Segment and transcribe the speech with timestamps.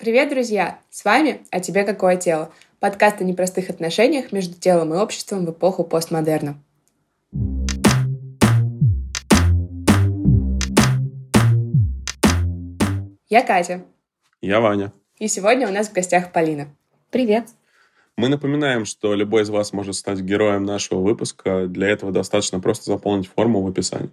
[0.00, 0.78] Привет, друзья!
[0.88, 5.50] С вами «А тебе какое тело?» Подкаст о непростых отношениях между телом и обществом в
[5.50, 6.58] эпоху постмодерна.
[13.28, 13.82] Я Катя.
[14.40, 14.94] Я Ваня.
[15.18, 16.68] И сегодня у нас в гостях Полина.
[17.10, 17.48] Привет.
[18.16, 21.66] Мы напоминаем, что любой из вас может стать героем нашего выпуска.
[21.66, 24.08] Для этого достаточно просто заполнить форму в описании.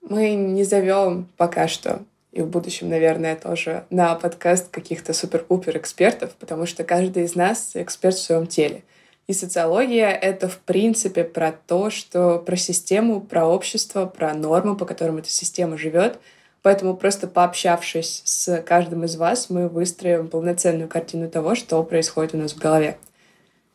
[0.00, 2.02] Мы не зовем пока что
[2.32, 7.70] и в будущем, наверное, тоже на подкаст каких-то супер-пупер экспертов, потому что каждый из нас
[7.74, 8.82] эксперт в своем теле.
[9.26, 14.84] И социология— это, в принципе, про то, что про систему, про общество, про нормы, по
[14.84, 16.18] которым эта система живет.
[16.62, 22.38] Поэтому просто пообщавшись с каждым из вас, мы выстроим полноценную картину того, что происходит у
[22.38, 22.98] нас в голове.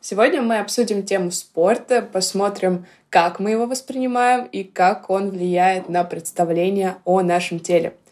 [0.01, 6.03] Сегодня мы обсудим тему спорта, посмотрим, как мы его воспринимаем и как он влияет на
[6.03, 7.93] представление о нашем теле—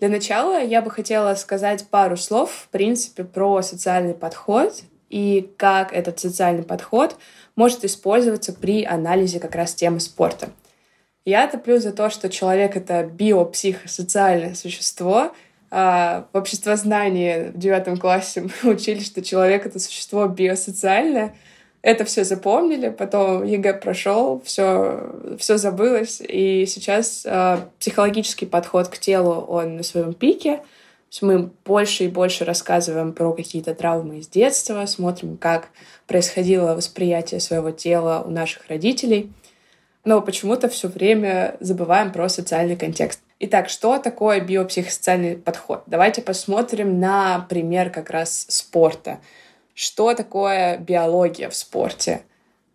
[0.00, 5.92] для начала я бы хотела сказать пару слов, в принципе, про социальный подход и как
[5.92, 7.16] этот социальный подход
[7.54, 10.48] может использоваться при анализе как раз темы спорта.
[11.26, 15.32] Я топлю за то, что человек— это биопсихосоциальное существо.
[15.70, 21.36] А в обществознании в девятом классе мы учили, что человек— это существо биосоциальное—
[21.82, 28.98] это все запомнили, потом ЕГЭ прошел, все, все забылось, и сейчас э, психологический подход к
[28.98, 30.60] телу, он на своем пике.
[31.22, 35.68] Мы больше и больше рассказываем про какие-то травмы из детства, смотрим, как
[36.06, 39.32] происходило восприятие своего тела у наших родителей,
[40.04, 43.20] но почему-то все время забываем про социальный контекст.
[43.40, 45.82] Итак, что такое биопсихосоциальный подход?
[45.86, 49.18] Давайте посмотрим на пример как раз спорта
[49.74, 52.22] что такое биология в спорте.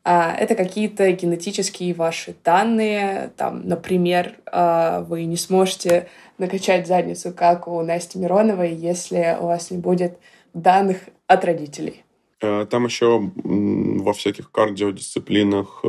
[0.03, 3.31] А, это какие-то генетические ваши данные.
[3.37, 9.71] Там, например, а, вы не сможете накачать задницу, как у Насти Мироновой, если у вас
[9.71, 10.19] не будет
[10.53, 12.03] данных от родителей.
[12.41, 15.81] Э, там еще во всяких кардиодисциплинах,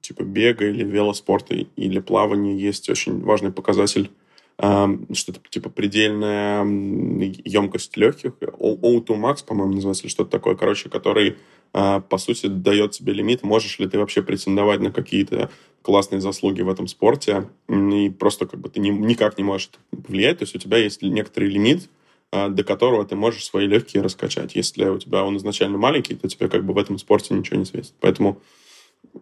[0.00, 4.10] типа бега или велоспорта или плавания, есть очень важный показатель
[4.58, 11.36] что-то типа предельная емкость легких, O2 Max, по-моему, называется, или что-то такое, короче, который,
[11.74, 15.50] а, по сути, дает тебе лимит, можешь ли ты вообще претендовать на какие-то
[15.82, 20.44] классные заслуги в этом спорте, и просто как бы ты никак не можешь повлиять, то
[20.44, 21.90] есть у тебя есть некоторый лимит,
[22.32, 24.56] а, до которого ты можешь свои легкие раскачать.
[24.56, 27.66] Если у тебя он изначально маленький, то тебе как бы в этом спорте ничего не
[27.66, 27.92] светит.
[28.00, 28.40] Поэтому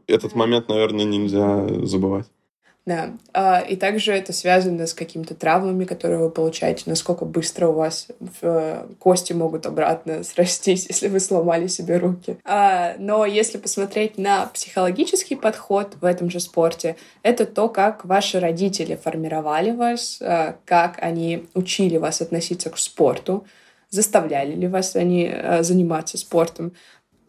[0.07, 2.27] этот момент, наверное, нельзя забывать.
[2.87, 3.15] Да.
[3.33, 8.09] А, и также это связано с какими-то травмами, которые вы получаете, насколько быстро у вас
[8.21, 12.37] в кости могут обратно срастись, если вы сломали себе руки.
[12.45, 18.39] А, но если посмотреть на психологический подход в этом же спорте, это то, как ваши
[18.39, 23.47] родители формировали вас, а, как они учили вас относиться к спорту,
[23.89, 26.73] заставляли ли вас они заниматься спортом,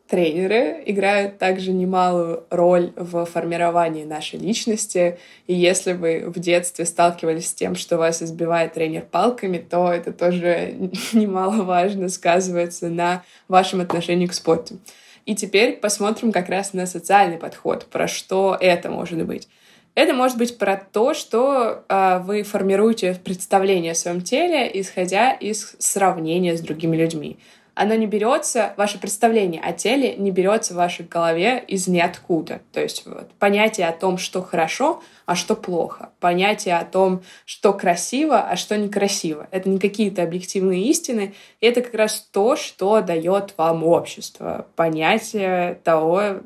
[0.08, 5.18] тренеры играют также немалую роль в формировании нашей личности.
[5.48, 10.14] И если вы в детстве сталкивались с тем, что вас избивает тренер палками, то это
[10.14, 10.74] тоже
[11.14, 14.78] немаловажно сказывается на вашем отношении к спорту.
[15.26, 19.48] И теперь посмотрим как раз на социальный подход, про что это может быть.
[19.96, 25.76] Это может быть про то, что э, вы формируете представление о своем теле, исходя из
[25.80, 27.40] сравнения с другими людьми
[27.76, 32.62] оно не берется, ваше представление о теле не берется в вашей голове из ниоткуда.
[32.72, 36.10] То есть вот, понятие о том, что хорошо, а что плохо.
[36.22, 39.48] Понятие о том, что красиво, а что некрасиво.
[39.52, 41.34] Это не какие-то объективные истины.
[41.60, 44.68] Это как раз то, что дает вам общество.
[44.78, 46.38] Понятие того,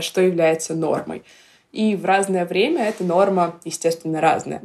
[0.00, 1.24] что является нормой.
[1.72, 4.62] И в разное время эта норма, естественно, разная.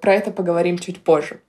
[0.00, 1.40] Про это поговорим чуть позже.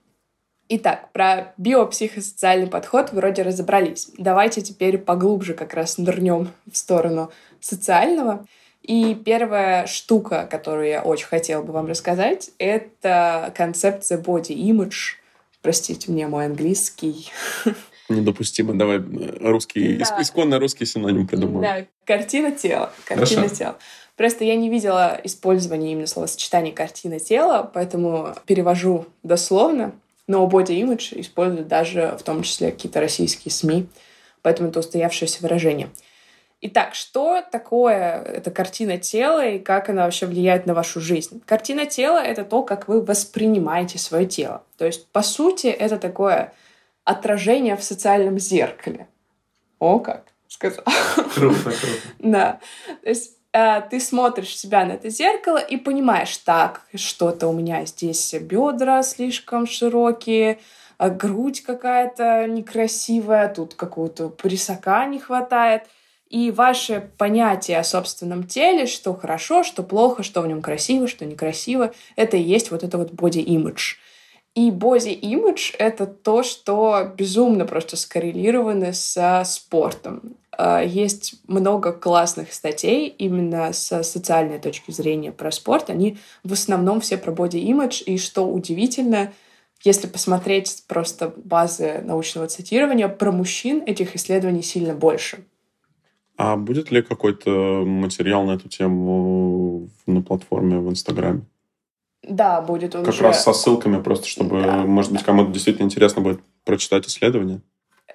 [0.68, 4.08] Итак, про биопсихосоциальный подход вроде разобрались.
[4.18, 8.46] Давайте теперь поглубже как раз нырнем в сторону социального.
[8.82, 15.16] И первая штука, которую я очень хотела бы вам рассказать, это концепция body image.
[15.62, 17.30] Простите мне мой английский.
[18.08, 18.74] Недопустимо.
[18.74, 18.98] Давай
[19.40, 20.22] русский, да.
[20.22, 21.60] исконно русский синоним придумаем.
[21.60, 22.92] Да, картина тела.
[23.04, 23.54] Картина Хорошо.
[23.54, 23.78] тела.
[24.16, 29.92] Просто я не видела использования именно словосочетания «картина тела», поэтому перевожу дословно.
[30.26, 33.86] Но body image используют даже в том числе какие-то российские СМИ,
[34.42, 35.88] поэтому это устоявшееся выражение.
[36.62, 41.42] Итак, что такое эта картина тела и как она вообще влияет на вашу жизнь?
[41.44, 44.64] Картина тела— это то, как вы воспринимаете свое тело.
[44.78, 46.52] То есть, по сути, это такое
[47.04, 49.06] отражение в социальном зеркале.
[49.78, 50.84] О, как сказал.
[51.34, 51.86] Круто, круто.
[52.18, 52.60] Да.
[53.02, 57.86] То есть Э, ты смотришь себя на это зеркало и понимаешь, так, что-то у меня
[57.86, 60.58] здесь бедра слишком широкие,
[60.98, 65.84] а грудь какая-то некрасивая, тут какого-то присака не хватает.
[66.28, 71.24] И ваше понятие о собственном теле, что хорошо, что плохо, что в нем красиво, что
[71.24, 73.96] некрасиво, это и есть вот это вот image.
[74.54, 80.36] И image— это то, что безумно просто скоррелировано со спортом.
[80.58, 85.90] А, есть много классных статей именно с социальной точки зрения про спорт.
[85.90, 88.02] Они в основном все про body image.
[88.04, 89.32] И что удивительно,
[89.82, 95.44] если посмотреть просто базы научного цитирования, про мужчин этих исследований сильно больше.
[96.38, 101.42] А будет ли какой-то материал на эту тему на платформе в Инстаграме?
[102.22, 103.22] Да, будет он Как уже...
[103.22, 107.60] раз со ссылками просто, чтобы, да, может быть, кому-то действительно интересно будет прочитать исследование.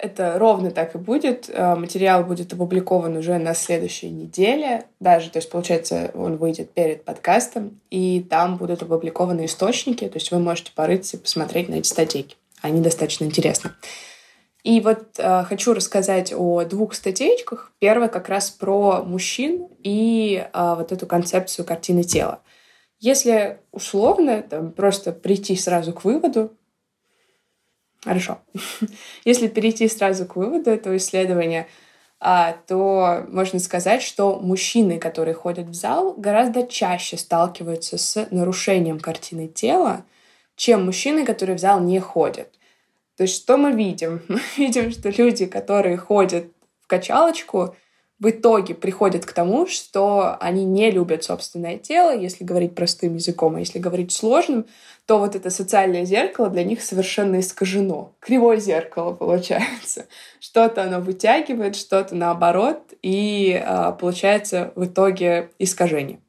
[0.01, 1.47] Это ровно так и будет.
[1.49, 4.85] Э, материал будет опубликован уже на следующей неделе.
[4.99, 10.31] Даже, то есть, получается, он выйдет перед подкастом, и там будут опубликованы источники, то есть
[10.31, 12.35] вы можете порыться и посмотреть на эти статейки.
[12.61, 13.71] Они достаточно интересны.
[14.63, 17.71] И вот э, хочу рассказать о двух статейках.
[17.77, 22.41] Первая как раз про мужчин и э, вот эту концепцию картины тела.
[22.99, 26.53] Если условно, там, просто прийти сразу к выводу,
[28.03, 28.39] Хорошо.
[29.25, 31.67] Если перейти сразу к выводу этого исследования,
[32.19, 38.99] а, то можно сказать, что мужчины, которые ходят в зал, гораздо чаще сталкиваются с нарушением
[38.99, 40.05] картины тела,
[40.55, 42.49] чем мужчины, которые в зал не ходят.
[43.17, 44.21] То есть что мы видим?
[44.27, 46.45] Мы видим, что люди, которые ходят
[46.81, 47.75] в качалочку,
[48.21, 53.55] в итоге приходят к тому, что они не любят собственное тело, если говорить простым языком,
[53.55, 54.67] а если говорить сложным,
[55.07, 58.13] то вот это социальное зеркало для них совершенно искажено.
[58.19, 60.05] Кривое зеркало получается.
[60.39, 66.19] Что-то оно вытягивает, что-то наоборот, и а, получается в итоге искажение.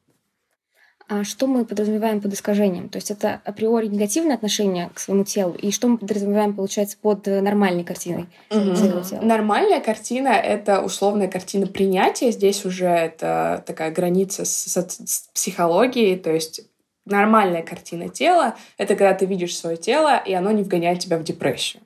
[1.09, 2.89] А что мы подразумеваем под искажением?
[2.89, 7.25] То есть это априори негативное отношение к своему телу, и что мы подразумеваем, получается, под
[7.27, 8.75] нормальной картиной mm-hmm.
[8.75, 9.21] своего тела?
[9.21, 12.31] Нормальная картина— это условная картина принятия.
[12.31, 16.61] Здесь уже это такая граница с, с, с психологией, то есть
[17.05, 21.23] нормальная картина тела— это когда ты видишь свое тело, и оно не вгоняет тебя в
[21.23, 21.83] депрессию.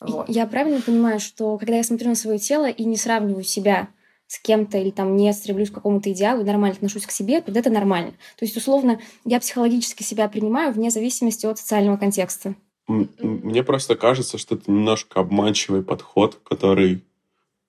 [0.00, 0.28] Вот.
[0.28, 3.88] Я правильно понимаю, что когда я смотрю на свое тело и не сравниваю себя
[4.30, 7.70] с кем-то или там не стремлюсь к какому-то идеалу, нормально отношусь к себе, тогда это
[7.70, 8.12] нормально.
[8.38, 12.54] То есть, условно, я психологически себя принимаю вне зависимости от социального контекста.
[12.86, 17.02] Мне просто кажется, что это немножко обманчивый подход, который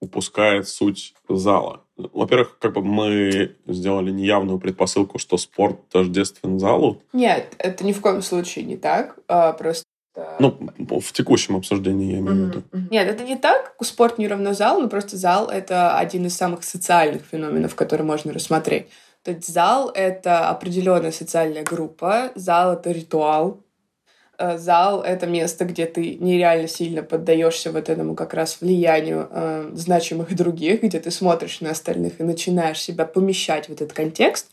[0.01, 1.81] упускает суть зала.
[1.97, 7.01] Во-первых, как бы мы сделали неявную предпосылку, что спорт тождествен залу.
[7.11, 9.17] Нет, это ни в коем случае не так.
[9.27, 9.53] А,
[10.39, 12.63] ну, в текущем обсуждении я имею в виду.
[12.89, 13.73] Нет, это не так.
[13.81, 18.33] Спорт не равно зал, но просто зал— это один из самых социальных феноменов, которые можно
[18.33, 18.87] рассмотреть.
[19.23, 23.63] То есть зал— это определенная социальная группа, зал— это ритуал,
[24.37, 29.71] э, зал— это место, где ты нереально сильно поддаешься вот этому как раз влиянию э,
[29.73, 34.49] значимых других, где ты смотришь на остальных и начинаешь себя помещать в этот контекст.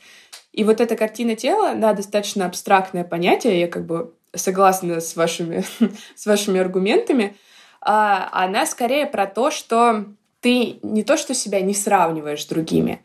[0.52, 5.64] И вот эта картина тела, да, достаточно абстрактное понятие, я как бы согласна с вашими,
[6.14, 7.36] с вашими аргументами,
[7.80, 10.06] а, она скорее про то, что
[10.40, 13.02] ты не то, что себя не сравниваешь с другими,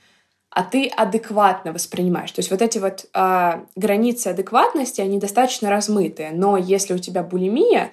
[0.49, 2.31] а ты адекватно воспринимаешь.
[2.31, 6.31] То есть вот эти вот а, границы адекватности, они достаточно размытые.
[6.31, 7.91] Но если у тебя булимия,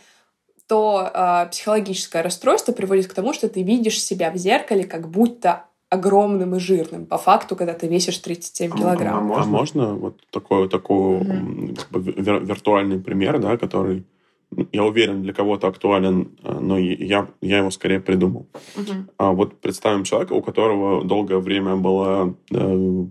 [0.67, 5.65] то а, психологическое расстройство приводит к тому, что ты видишь себя в зеркале, как будто
[5.91, 9.19] огромным и жирным, по факту, когда ты весишь 37 килограмм.
[9.19, 11.19] А можно, а можно вот такой, такой
[11.77, 14.05] как бы виртуальный пример, да, который,
[14.73, 18.47] я уверен, для кого-то актуален, э, но я, я его скорее придумал.
[18.77, 19.11] Mm-hmm.
[19.19, 23.05] А вот представим человека, у которого долгое время было э,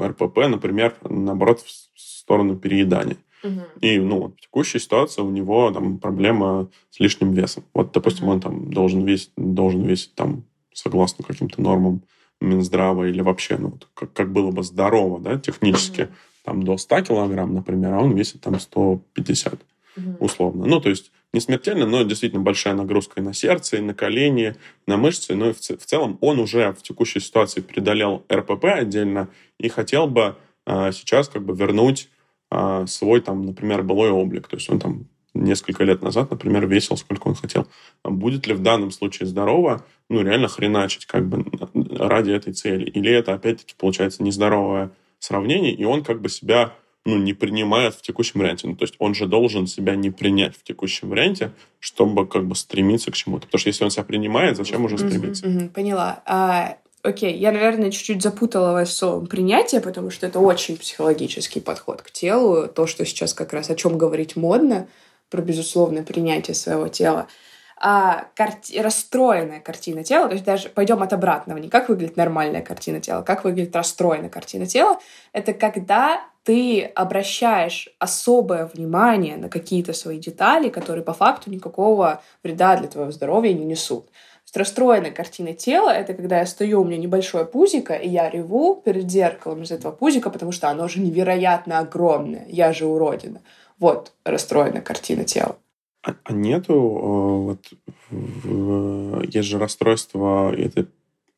[0.00, 3.16] РПП, например, наоборот, в сторону переедания.
[3.42, 3.60] Угу.
[3.80, 7.64] И, ну, в текущей ситуации у него там проблема с лишним весом.
[7.72, 8.34] Вот, допустим, угу.
[8.34, 10.44] он там должен весить, должен весить там
[10.74, 12.02] согласно каким-то нормам
[12.40, 16.44] Минздрава или вообще, ну, как, как было бы здорово, да, технически, mm-hmm.
[16.44, 20.16] там до 100 килограмм, например, а он весит там 150, mm-hmm.
[20.20, 20.66] условно.
[20.66, 24.56] Ну, то есть не смертельно, но действительно большая нагрузка и на сердце, и на колени,
[24.86, 25.34] на мышцы.
[25.34, 29.28] Но и в, в целом он уже в текущей ситуации преодолел РПП отдельно
[29.58, 32.08] и хотел бы а, сейчас как бы вернуть
[32.50, 34.48] а, свой там, например, былой облик.
[34.48, 35.06] То есть он там
[35.40, 37.66] несколько лет назад, например, весил, сколько он хотел.
[38.02, 41.44] А будет ли в данном случае здорово, ну, реально хреначить как бы
[41.74, 42.84] ради этой цели?
[42.84, 48.02] Или это, опять-таки, получается нездоровое сравнение, и он как бы себя ну, не принимает в
[48.02, 48.68] текущем варианте.
[48.68, 52.54] Ну, то есть он же должен себя не принять в текущем варианте, чтобы как бы
[52.54, 53.46] стремиться к чему-то.
[53.46, 55.46] Потому что если он себя принимает, зачем уже стремиться?
[55.46, 56.22] Mm-hmm, mm-hmm, поняла.
[56.26, 62.02] А, окей, я, наверное, чуть-чуть запутала вас словом принятие, потому что это очень психологический подход
[62.02, 62.68] к телу.
[62.68, 64.86] То, что сейчас как раз о чем говорить модно—
[65.30, 67.28] про безусловное принятие своего тела,
[67.82, 68.78] а, карти...
[68.78, 73.22] расстроенная картина тела, то есть даже пойдем от обратного, не как выглядит нормальная картина тела,
[73.22, 74.98] как выглядит расстроенная картина тела,
[75.32, 82.76] это когда ты обращаешь особое внимание на какие-то свои детали, которые по факту никакого вреда
[82.76, 84.06] для твоего здоровья не несут.
[84.06, 84.12] То
[84.44, 88.74] есть расстроенная картина тела— это когда я стою, у меня небольшое пузико, и я реву
[88.74, 93.42] перед зеркалом из этого пузика, потому что оно же невероятно огромное, я же уродина.
[93.80, 95.56] Вот расстроенная картина тела.
[96.02, 96.76] А, а нету, э,
[97.46, 97.72] вот,
[98.10, 100.86] в, есть же расстройство, это,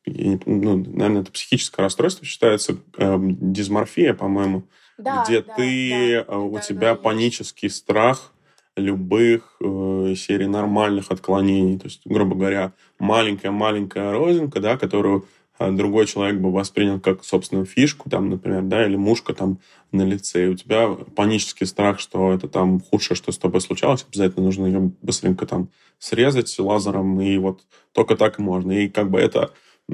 [0.05, 4.63] ну, наверное, это психическое расстройство считается, э, дисморфия, по-моему,
[4.97, 7.77] да, где да, ты, да, у да, тебя да, панический есть.
[7.77, 8.33] страх
[8.75, 11.77] любых э, серий нормальных отклонений.
[11.77, 15.27] То есть, грубо говоря, маленькая-маленькая розинка, да, которую
[15.71, 19.59] другой человек бы воспринял как собственную фишку, там, например, да, или мушка там
[19.91, 24.05] на лице, и у тебя панический страх, что это там худшее, что с тобой случалось,
[24.07, 28.71] обязательно нужно ее быстренько там срезать лазером, и вот только так можно.
[28.71, 29.51] И как бы это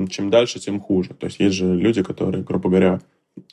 [0.09, 1.13] чем дальше, тем хуже.
[1.13, 3.01] То есть есть же люди, которые, грубо говоря,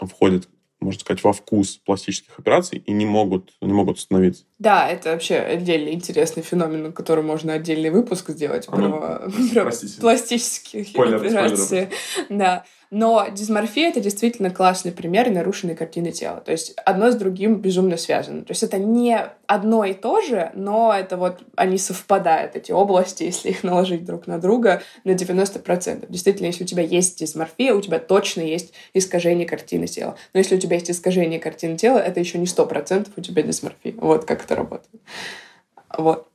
[0.01, 0.49] входят
[0.81, 4.45] можно сказать, во вкус пластических операций и не могут, не могут остановиться.
[4.59, 9.31] Да, это вообще отдельный интересный феномен, на который можно отдельный выпуск сделать а ну, про,
[9.55, 11.91] про пластические операции.
[12.29, 12.65] Да.
[12.91, 16.41] Но дисморфия— это действительно классный пример нарушенной картины тела.
[16.41, 18.43] То есть одно с другим безумно связано.
[18.43, 23.25] То есть это не одно и то же, но это вот они совпадают, эти области,
[23.25, 26.07] если их наложить друг на друга на 90%.
[26.09, 30.17] Действительно, если у тебя есть дисморфия, у тебя точно есть искажение картины тела.
[30.33, 33.95] Но если у тебя есть искажение картины тела, это еще не 100% у тебя дисморфия.
[33.97, 35.03] Вот как это работает.
[35.97, 36.29] Вот.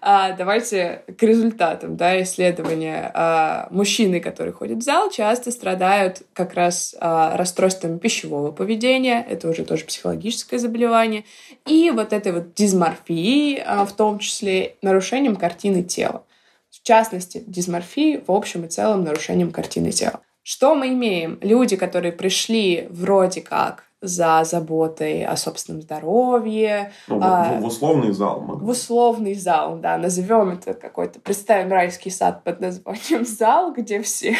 [0.00, 3.10] А, давайте к результатам да, исследования.
[3.14, 9.48] А, мужчины, которые ходят в зал, часто страдают как раз а, расстройством пищевого поведения, это
[9.48, 11.24] уже тоже психологическое заболевание,
[11.66, 16.24] и вот этой вот дисморфией, а, в том числе нарушением картины тела.
[16.70, 20.20] В частности, дисморфии в общем и целом нарушением картины тела.
[20.42, 21.38] Что мы имеем?
[21.42, 26.92] Люди, которые пришли вроде как за заботой о собственном здоровье.
[27.08, 28.40] Ну, а, в, в условный зал.
[28.40, 29.96] В условный зал, да.
[29.96, 34.36] Назовем это какой-то, представим райский сад под названием зал, где все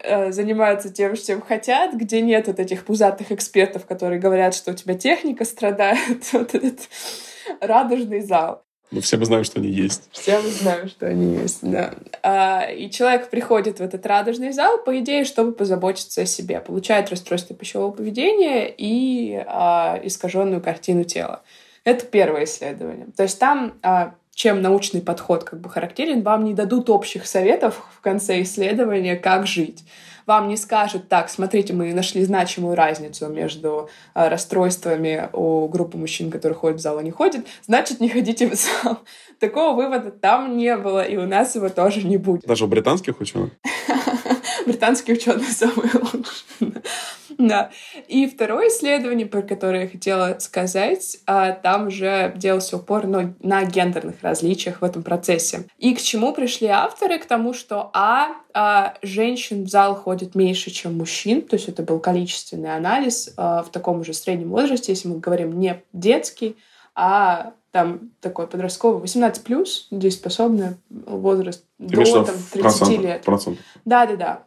[0.00, 4.74] э, занимаются тем, чем хотят, где нет вот этих пузатых экспертов, которые говорят, что у
[4.74, 6.00] тебя техника страдает.
[6.32, 6.80] Вот этот
[7.60, 8.62] радужный зал.
[8.90, 10.08] Мы все мы знаем, что они есть.
[10.10, 11.94] Все мы знаем, что они есть, да.
[12.22, 16.60] А, и человек приходит в этот радужный зал, по идее, чтобы позаботиться о себе.
[16.60, 21.42] Получает расстройство пищевого поведения и а, искаженную картину тела.
[21.84, 23.06] Это первое исследование.
[23.16, 27.84] То есть там а, чем научный подход как бы характерен, вам не дадут общих советов
[27.94, 29.84] в конце исследования, как жить
[30.30, 36.30] вам не скажут, так, смотрите, мы нашли значимую разницу между э, расстройствами у группы мужчин,
[36.30, 39.00] которые ходят в зал, а не ходят, значит, не ходите в зал.
[39.40, 42.42] Такого вывода там не было, и у нас его тоже не будет.
[42.44, 43.50] Даже у британских ученых?
[44.66, 46.82] Британские ученые самые лучшие.
[47.40, 47.70] Да.
[48.06, 53.64] И второе исследование, про которое я хотела сказать, а, там уже делался упор ну, на
[53.64, 55.64] гендерных различиях в этом процессе.
[55.78, 57.18] И к чему пришли авторы?
[57.18, 61.82] К тому, что а, а женщин в зал ходит меньше, чем мужчин, то есть это
[61.82, 66.56] был количественный анализ а, в таком уже среднем возрасте, если мы говорим не детский,
[66.94, 73.22] а там такой подростковый, 18 плюс, дееспособный возраст Ты до там, 30 процент, лет.
[73.22, 73.58] Процент.
[73.84, 74.42] Да, да, да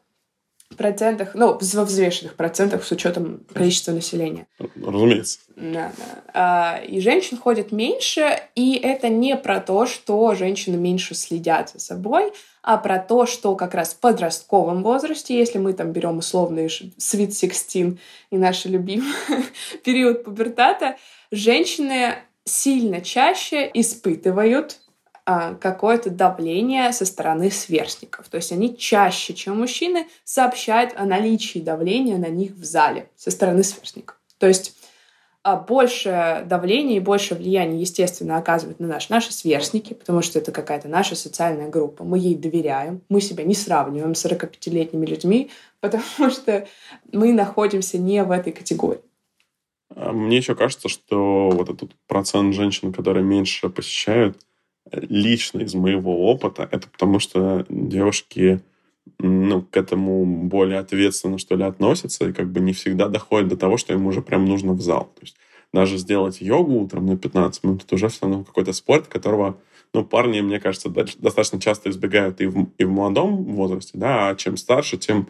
[0.75, 4.47] процентах, ну, во взвешенных процентах с учетом количества населения.
[4.75, 5.39] Разумеется.
[5.55, 6.23] Да, да.
[6.33, 11.79] А, и женщин ходит меньше, и это не про то, что женщины меньше следят за
[11.79, 16.67] собой, а про то, что как раз в подростковом возрасте, если мы там берем условный
[16.67, 17.75] Sweet 16
[18.31, 19.13] и наш любимый
[19.83, 20.97] период пубертата,
[21.31, 22.15] женщины
[22.45, 24.79] сильно чаще испытывают
[25.25, 28.27] какое-то давление со стороны сверстников.
[28.27, 33.31] То есть они чаще, чем мужчины, сообщают о наличии давления на них в зале со
[33.31, 34.17] стороны сверстников.
[34.37, 34.75] То есть
[35.45, 40.53] а, больше давления и больше влияния, естественно, оказывают на нас наши сверстники, потому что это
[40.53, 42.05] какая-то наша социальная группа.
[42.05, 45.51] Мы ей доверяем, мы себя не сравниваем с 45-летними людьми,
[45.81, 46.65] потому что
[47.11, 49.01] мы находимся не в этой категории.
[49.89, 54.37] А, мне еще кажется, что вот этот процент женщин, которые меньше посещают,
[54.91, 58.61] лично из моего опыта, это потому что девушки
[59.19, 63.57] ну, к этому более ответственно, что ли, относятся, и как бы не всегда доходят до
[63.57, 65.11] того, что им уже прям нужно в зал.
[65.15, 65.35] То есть
[65.73, 69.57] даже сделать йогу утром на 15 минут, это уже все равно какой-то спорт, которого,
[69.93, 74.35] ну, парни, мне кажется, достаточно часто избегают и в, и в молодом возрасте, да, а
[74.35, 75.27] чем старше, тем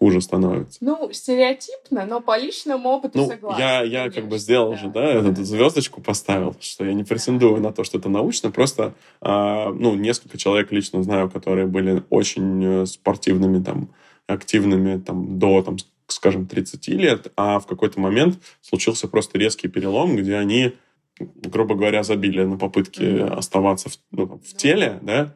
[0.00, 0.78] хуже становится.
[0.82, 3.60] Ну, стереотипно, но по личному опыту ну, согласна.
[3.60, 4.76] Я, я конечно, как бы сделал да.
[4.78, 7.68] же, да, эту звездочку поставил, что я не претендую да.
[7.68, 12.64] на то, что это научно, просто, а, ну, несколько человек лично знаю, которые были очень
[12.64, 13.90] э, спортивными, там,
[14.26, 15.76] активными, там, до, там,
[16.06, 20.72] скажем, 30 лет, а в какой-то момент случился просто резкий перелом, где они,
[21.18, 23.34] грубо говоря, забили на попытки mm-hmm.
[23.34, 25.34] оставаться в, ну, в ну теле, да,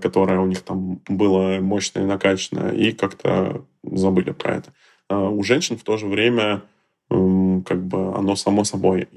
[0.00, 4.72] которое у них там было мощное и накачанное, и как-то забыли про это.
[5.08, 6.62] А у женщин в то же время
[7.08, 9.08] как бы оно само собой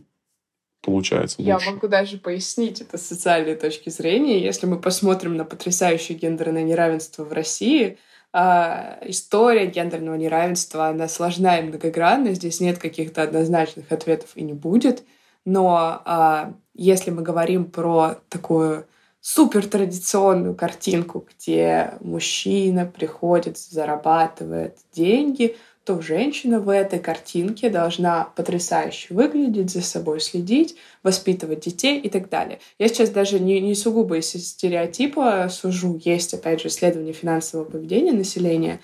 [0.81, 4.43] получается Я могу даже пояснить это с социальной точки зрения.
[4.43, 7.97] Если мы посмотрим на потрясающее гендерное неравенство в России,
[8.33, 12.33] э, история гендерного неравенства, она сложна и многогранна.
[12.33, 15.03] Здесь нет каких-то однозначных ответов и не будет.
[15.45, 18.85] Но э, если мы говорим про такую
[19.23, 29.13] супер традиционную картинку, где мужчина приходит, зарабатывает деньги, то женщина в этой картинке должна потрясающе
[29.13, 32.59] выглядеть, за собой следить, воспитывать детей и так далее.
[32.77, 35.99] Я сейчас даже не, не сугубо из стереотипа сужу.
[36.03, 38.81] Есть, опять же, исследование финансового поведения населения.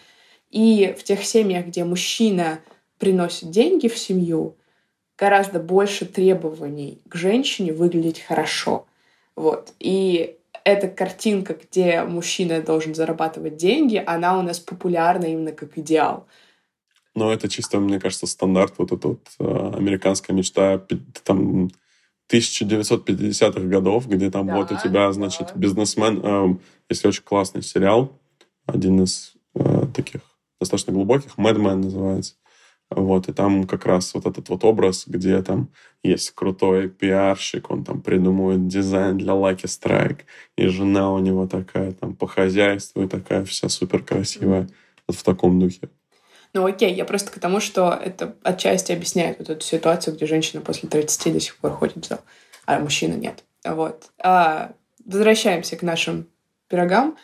[0.52, 2.60] И в тех семьях, где мужчина
[2.98, 4.56] приносит деньги в семью,
[5.18, 8.86] гораздо больше требований к женщине выглядеть хорошо.
[9.40, 9.74] Вот.
[9.80, 16.28] И эта картинка, где мужчина должен зарабатывать деньги, она у нас популярна именно как идеал.
[17.16, 20.86] Но это чисто, мне кажется, стандарт, вот эта вот э, американская мечта
[21.24, 21.70] там
[22.30, 25.54] 1950-х годов, где там да, вот у тебя, значит, да.
[25.56, 26.58] бизнесмен, э,
[26.90, 28.20] если очень классный сериал,
[28.66, 30.20] один из э, таких
[30.60, 32.34] достаточно глубоких, Madman называется.
[32.92, 35.70] Вот, и там как раз вот этот вот образ, где там
[36.02, 40.22] есть крутой пиарщик, он там придумывает дизайн для Lucky Strike,
[40.58, 44.68] и жена у него такая там по хозяйству и такая вся супер красивая.
[45.08, 45.90] Вот в таком духе.
[46.54, 50.62] Ну окей, я просто к тому, что это отчасти объясняет вот эту ситуацию, где женщина
[50.62, 52.22] после 30 до сих пор ходит в зал,
[52.66, 53.44] а мужчина нет.
[53.64, 54.10] Вот.
[54.18, 54.72] А,
[55.06, 56.28] возвращаемся к нашим
[56.68, 57.18] пирогам.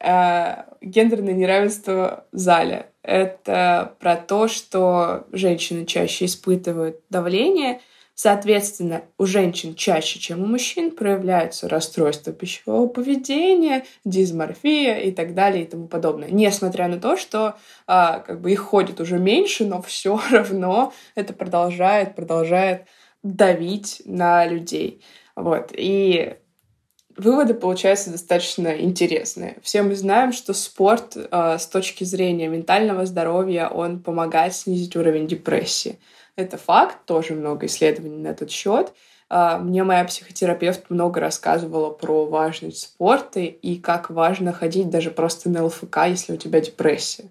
[0.00, 7.80] А, гендерное неравенство в зале это про то, что женщины чаще испытывают давление,
[8.14, 15.64] Соответственно, у женщин чаще, чем у мужчин, проявляются расстройства пищевого поведения, дисморфия и так далее
[15.64, 16.28] и тому подобное.
[16.30, 21.32] Несмотря на то, что а, как бы их ходит уже меньше, но все равно это
[21.32, 22.86] продолжает, продолжает
[23.22, 25.02] давить на людей.
[25.34, 25.70] Вот.
[25.72, 26.36] И
[27.16, 29.58] Выводы получаются достаточно интересные.
[29.62, 35.26] Все мы знаем, что спорт э, с точки зрения ментального здоровья, он помогает снизить уровень
[35.26, 35.98] депрессии.
[36.36, 38.92] Это факт, тоже много исследований на этот счет.
[39.28, 45.50] Э, мне моя психотерапевт много рассказывала про важность спорта и как важно ходить даже просто
[45.50, 47.24] на ЛФК, если у тебя депрессия.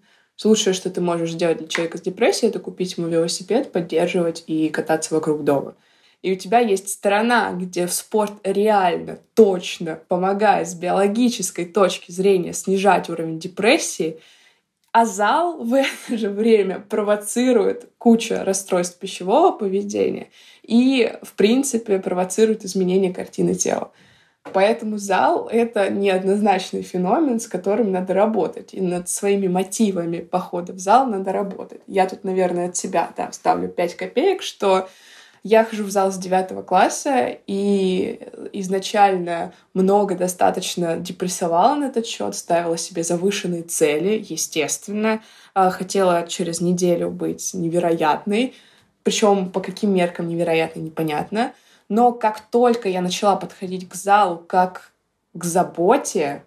[0.44, 4.70] Лучшее, что ты можешь сделать для человека с депрессией, это купить ему велосипед, поддерживать и
[4.70, 5.76] кататься вокруг дома
[6.22, 12.54] и у тебя есть сторона, где в спорт реально, точно помогает с биологической точки зрения
[12.54, 14.20] снижать уровень депрессии,
[14.92, 20.30] а зал в это же время провоцирует кучу расстройств пищевого поведения
[20.64, 23.92] и, в принципе, провоцирует изменение картины тела.
[24.54, 28.74] Поэтому зал— это неоднозначный феномен, с которым надо работать.
[28.74, 31.82] И над своими мотивами похода в зал надо работать.
[31.86, 34.90] Я тут, наверное, от себя да, ставлю 5 копеек, что
[35.44, 38.20] я хожу в зал с девятого класса, и
[38.54, 45.22] изначально много достаточно депрессовала на этот счет, ставила себе завышенные цели, естественно.
[45.54, 48.54] А, хотела через неделю быть невероятной,
[49.04, 51.54] причем по каким меркам невероятно, непонятно.
[51.90, 54.92] Но как только я начала подходить к залу как
[55.34, 56.44] к заботе,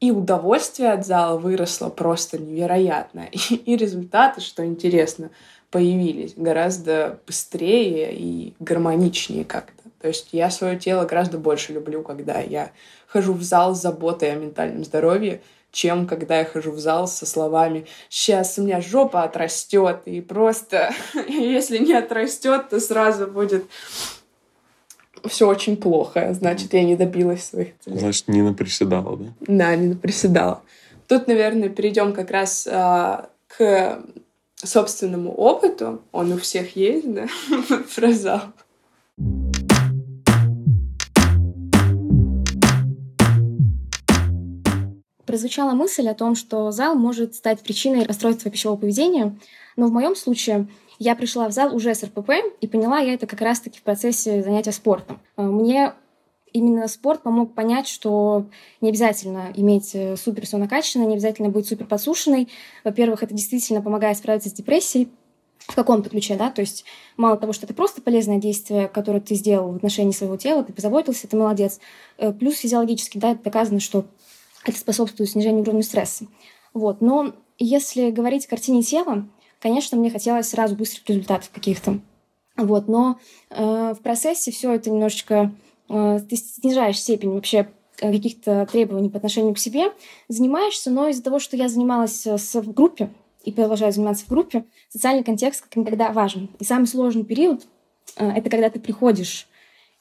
[0.00, 3.28] и удовольствие от зала выросло просто невероятно.
[3.32, 5.30] И, и результаты, что интересно,
[5.70, 9.82] появились гораздо быстрее и гармоничнее как-то.
[10.00, 12.72] То есть я свое тело гораздо больше люблю, когда я
[13.06, 15.40] хожу в зал с заботой о ментальном здоровье,
[15.72, 20.92] чем когда я хожу в зал со словами «Сейчас у меня жопа отрастет», и просто,
[21.28, 23.66] если не отрастет, то сразу будет
[25.28, 26.32] все очень плохо.
[26.32, 27.98] Значит, я не добилась своих целей.
[27.98, 29.26] Значит, не наприседала, да?
[29.40, 30.62] Да, не наприседала.
[31.06, 34.02] Тут, наверное, перейдем как раз а, к
[34.66, 37.26] собственному опыту, он у всех есть, да,
[37.96, 38.40] про зал.
[45.26, 49.38] Прозвучала мысль о том, что зал может стать причиной расстройства пищевого поведения,
[49.76, 50.66] но в моем случае
[50.98, 54.42] я пришла в зал уже с РПП, и поняла я это как раз-таки в процессе
[54.42, 55.20] занятия спортом.
[55.36, 55.94] Мне
[56.52, 58.46] именно спорт помог понять, что
[58.80, 62.48] не обязательно иметь э, супер все накачанное, не обязательно быть супер подсушенной.
[62.84, 65.08] Во-первых, это действительно помогает справиться с депрессией
[65.66, 66.84] в каком-то ключе, да, то есть
[67.16, 70.72] мало того, что это просто полезное действие, которое ты сделал в отношении своего тела, ты
[70.72, 71.80] позаботился, ты молодец.
[72.18, 74.04] Э, плюс физиологически, да, это доказано, что
[74.64, 76.26] это способствует снижению уровня стресса.
[76.74, 77.00] Вот.
[77.00, 79.26] Но если говорить о картине тела,
[79.60, 82.00] конечно, мне хотелось сразу быстрых результатов каких-то.
[82.56, 82.88] Вот.
[82.88, 83.18] Но
[83.50, 85.52] э, в процессе все это немножечко
[85.90, 87.68] ты снижаешь степень вообще
[88.00, 89.92] э, каких-то требований по отношению к себе,
[90.28, 93.10] занимаешься, но из-за того, что я занималась э, в группе
[93.44, 96.48] и продолжаю заниматься в группе, социальный контекст как никогда важен.
[96.60, 97.66] И самый сложный период—
[98.16, 99.48] это когда ты приходишь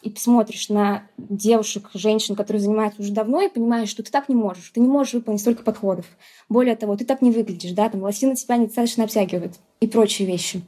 [0.02, 4.36] и смотришь на девушек, женщин, которые занимаются уже давно, и понимаешь, что ты так не
[4.36, 4.70] можешь.
[4.70, 6.06] Ты не можешь выполнить столько подходов.
[6.50, 10.62] Более того, ты так не выглядишь, да, там лосина тебя недостаточно обтягивает и прочие вещи.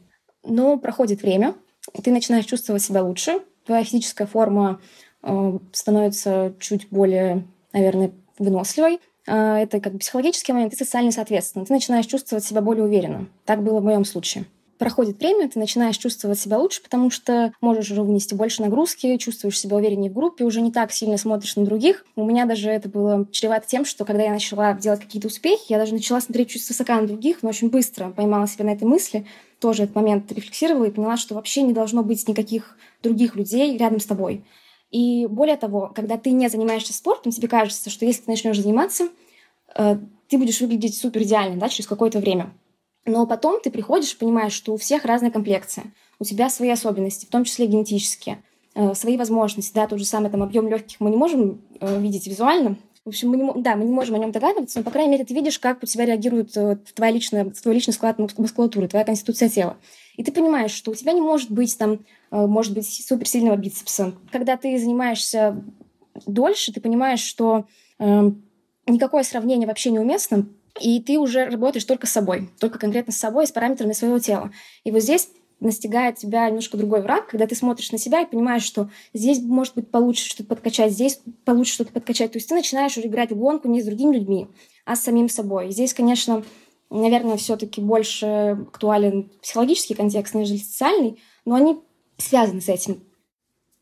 [0.44, 1.56] Но проходит время,
[2.04, 5.11] ты начинаешь чувствовать себя лучше, твоя физическая форма Э,
[5.72, 9.00] становится чуть более, наверное, выносливой.
[9.28, 11.66] Э, это как психологический момент и социально соответственно.
[11.66, 13.28] Ты начинаешь чувствовать себя более уверенно.
[13.46, 14.46] Так было в моем случае.
[14.82, 19.60] Проходит время, ты начинаешь чувствовать себя лучше, потому что можешь уже вынести больше нагрузки, чувствуешь
[19.60, 22.04] себя увереннее в группе, уже не так сильно смотришь на других.
[22.16, 25.78] У меня даже это было чревато тем, что когда я начала делать какие-то успехи, я
[25.78, 29.28] даже начала смотреть чуть свысока на других, но очень быстро поймала себя на этой мысли,
[29.60, 34.00] тоже этот момент рефлексировала и поняла, что вообще не должно быть никаких других людей рядом
[34.00, 34.44] с тобой.
[34.92, 39.08] И более того, когда ты не занимаешься спортом, тебе кажется, что если ты начнешь заниматься,
[39.76, 42.54] э, ты будешь выглядеть супер идеально да, через какое-то время.
[43.06, 45.86] Но потом ты приходишь и понимаешь, что у всех разная комплекция,
[46.20, 48.44] у тебя свои особенности, в том числе генетические,
[48.76, 52.28] э, свои возможности, да, тот же самый там объем легких мы не можем э, видеть
[52.28, 55.12] визуально, в общем, мы не, да, мы не можем о нем догадываться, но, по крайней
[55.12, 59.50] мере, ты видишь, как у тебя реагирует твоя личная, твой личный склад мускулатуры, твоя конституция
[59.50, 59.78] тела.
[60.18, 62.02] И ты понимаешь, что у тебя не может быть там
[62.32, 64.14] может быть, суперсильного бицепса.
[64.32, 65.64] Когда ты занимаешься
[66.26, 67.66] дольше, ты понимаешь, что
[68.00, 68.32] э,
[68.88, 70.48] никакое сравнение вообще неуместно,
[70.80, 74.52] и ты уже работаешь только с собой, только конкретно с собой, с параметрами своего тела.
[74.84, 78.64] И вот здесь настигает тебя немножко другой враг, когда ты смотришь на себя и понимаешь,
[78.64, 82.32] что здесь может быть получше что-то подкачать, здесь получше что-то подкачать.
[82.32, 84.48] То есть ты начинаешь уже играть в гонку не с другими людьми,
[84.86, 85.68] а с самим собой.
[85.68, 86.44] И здесь, конечно,
[86.90, 91.80] наверное, все-таки больше актуален психологический контекст, нежели социальный, но они
[92.22, 93.04] связаны с этим.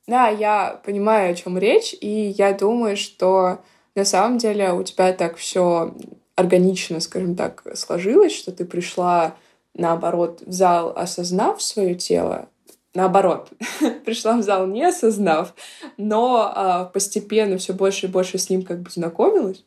[0.08, 3.60] Да, я понимаю, о чем речь, и я думаю, что
[3.96, 5.94] на самом деле у тебя так все
[6.36, 9.36] органично, скажем так, сложилось, что ты пришла,
[9.76, 12.50] наоборот, в зал, осознав свое тело,
[12.94, 13.50] наоборот,
[14.06, 15.54] пришла в зал не осознав,
[15.98, 19.64] но а, постепенно все больше и больше с ним как бы знакомилась.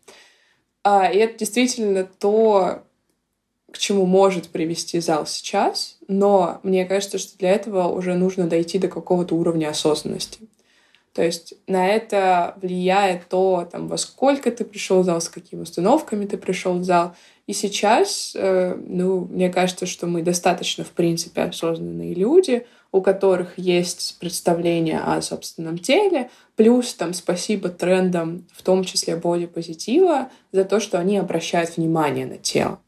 [0.83, 2.83] А, и это действительно то,
[3.73, 8.79] к чему может привести зал сейчас, но мне кажется, что для этого уже нужно дойти
[8.79, 10.41] до какого-то уровня осознанности.
[11.15, 15.61] То есть на это влияет то, там, во сколько ты пришел в зал, с какими
[15.61, 17.15] установками ты пришел в зал.
[17.47, 23.59] И сейчас, э, ну, мне кажется, что мы достаточно, в принципе, осознанные люди, у которых
[23.59, 30.81] есть представление о собственном теле, плюс там спасибо трендам, в том числе бодипозитива, за то,
[30.81, 32.79] что они обращают внимание на тело.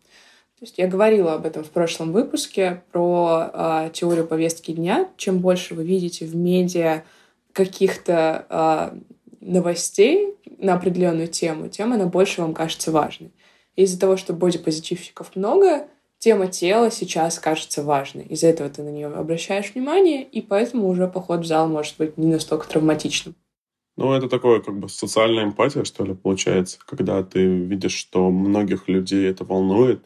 [0.64, 5.10] Есть я говорила об этом в прошлом выпуске про э, теорию повестки дня.
[5.18, 7.04] Чем больше вы видите в медиа
[7.52, 8.98] каких-то э,
[9.42, 13.30] новостей на определенную тему, тем она больше вам кажется важной.
[13.76, 15.86] Из-за того, что бодипозитивщиков много,
[16.18, 18.24] тема тела сейчас кажется важной.
[18.24, 22.16] Из-за этого ты на нее обращаешь внимание, и поэтому уже поход в зал может быть
[22.16, 23.34] не настолько травматичным.
[23.98, 28.88] Ну, это такое как бы социальная эмпатия, что ли, получается, когда ты видишь, что многих
[28.88, 30.02] людей это волнует,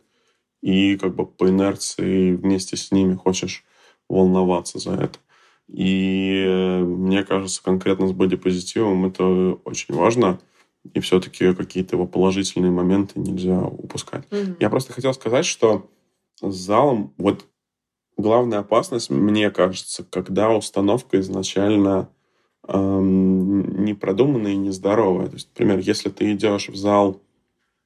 [0.61, 3.65] и как бы по инерции вместе с ними хочешь
[4.09, 5.19] волноваться за это.
[5.69, 9.25] И э, мне кажется, конкретно с бодипозитивом это
[9.65, 10.41] очень важно.
[10.95, 14.27] И все-таки какие-то его положительные моменты нельзя упускать.
[14.31, 14.57] Mm-hmm.
[14.61, 15.91] Я просто хотел сказать, что
[16.41, 17.45] с залом вот
[18.17, 22.09] главная опасность, мне кажется, когда установка изначально
[22.67, 25.29] эм, непродуманная и нездоровая.
[25.29, 27.21] То есть, например, если ты идешь в зал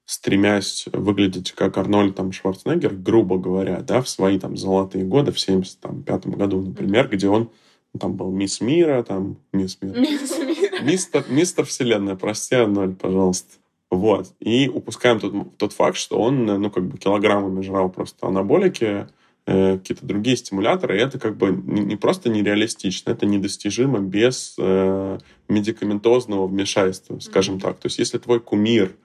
[0.04, 5.40] стремясь выглядеть как Арнольд там, Шварценеггер, грубо говоря, да, в свои там золотые годы, в
[5.40, 7.50] 75 году, например, где он
[7.94, 9.98] ну, там был мисс мира, там мисс мира.
[9.98, 10.82] Мисс мира.
[10.82, 13.54] Мистер, мистер вселенная, прости, Арнольд, пожалуйста.
[13.90, 14.32] Вот.
[14.40, 19.06] И упускаем тот, тот факт, что он, ну, как бы килограммами жрал просто анаболики,
[19.46, 24.54] э, какие-то другие стимуляторы, и это как бы не, не просто нереалистично, это недостижимо без
[24.58, 27.60] э, медикаментозного вмешательства, скажем mm-hmm.
[27.60, 27.78] так.
[27.80, 28.96] То есть если твой кумир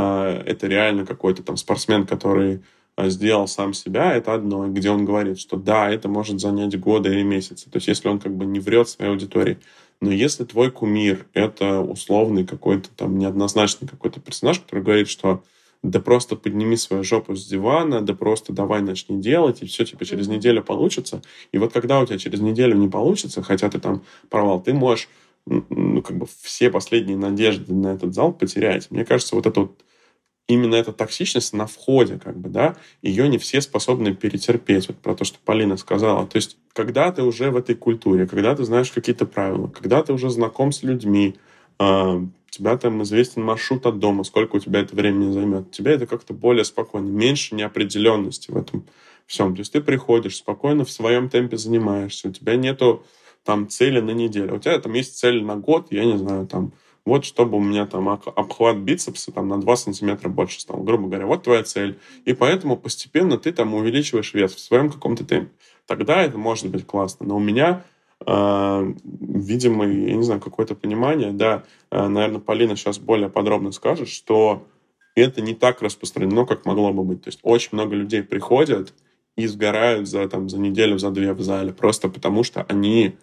[0.00, 2.62] это реально какой-то там спортсмен, который
[2.94, 7.10] а, сделал сам себя, это одно, где он говорит, что да, это может занять годы
[7.10, 7.70] или месяцы.
[7.70, 9.58] То есть если он как бы не врет своей аудитории.
[10.00, 15.42] Но если твой кумир— это условный какой-то там неоднозначный какой-то персонаж, который говорит, что
[15.82, 20.04] да просто подними свою жопу с дивана, да просто давай начни делать, и все, типа,
[20.04, 21.22] через неделю получится.
[21.50, 25.08] И вот когда у тебя через неделю не получится, хотя ты там провал, ты можешь
[25.46, 28.90] ну, как бы все последние надежды на этот зал потерять.
[28.90, 29.82] Мне кажется, вот это вот
[30.48, 34.88] именно эта токсичность на входе, как бы, да, ее не все способны перетерпеть.
[34.88, 36.26] Вот про то, что Полина сказала.
[36.26, 40.12] То есть, когда ты уже в этой культуре, когда ты знаешь какие-то правила, когда ты
[40.12, 41.36] уже знаком с людьми,
[41.78, 46.06] э, тебя там известен маршрут от дома, сколько у тебя это времени займет, тебе это
[46.06, 48.84] как-то более спокойно, меньше неопределенности в этом
[49.26, 49.54] всем.
[49.54, 53.06] То есть ты приходишь, спокойно в своем темпе занимаешься, у тебя нету
[53.44, 56.72] там цели на неделю, у тебя там есть цель на год, я не знаю, там
[57.04, 61.26] вот чтобы у меня там обхват бицепса там на 2 сантиметра больше стал, грубо говоря,
[61.26, 61.98] вот твоя цель.
[62.24, 65.50] И поэтому постепенно ты там увеличиваешь вес в своем каком-то темпе.
[65.86, 67.26] Тогда это может быть классно.
[67.26, 67.84] Но у меня
[68.24, 74.08] э, видимо, я не знаю, какое-то понимание, да, э, наверное, Полина сейчас более подробно скажет,
[74.08, 74.66] что
[75.16, 77.22] это не так распространено, как могло бы быть.
[77.22, 78.94] То есть очень много людей приходят
[79.36, 83.16] и сгорают за, там, за неделю, за две в зале, просто потому что они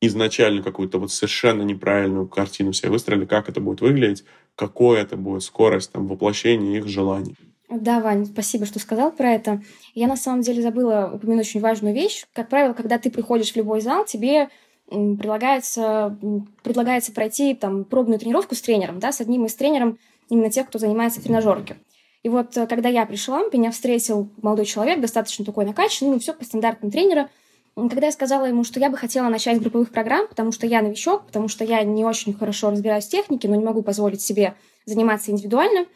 [0.00, 5.42] изначально какую-то вот совершенно неправильную картину себе выстроили, как это будет выглядеть, какой это будет
[5.42, 7.36] скорость там, воплощения их желаний.
[7.70, 9.62] Да, Вань, спасибо, что сказал про это.
[9.94, 12.24] Я на самом деле забыла упомянуть очень важную вещь.
[12.32, 14.48] Как правило, когда ты приходишь в любой зал, тебе
[14.88, 16.16] предлагается,
[16.62, 20.78] предлагается пройти там, пробную тренировку с тренером, да, с одним из тренером именно тех, кто
[20.78, 21.76] занимается в.
[22.22, 26.32] И вот э, когда я пришла, меня встретил молодой человек, достаточно такой накачанный, ну, все
[26.32, 27.28] по стандартам тренера.
[27.76, 30.80] Когда я сказала ему, что я бы хотела начать с групповых программ, потому что я
[30.80, 34.54] новичок, потому что я не очень хорошо разбираюсь в технике, но не могу позволить себе
[34.86, 35.86] заниматься индивидуально,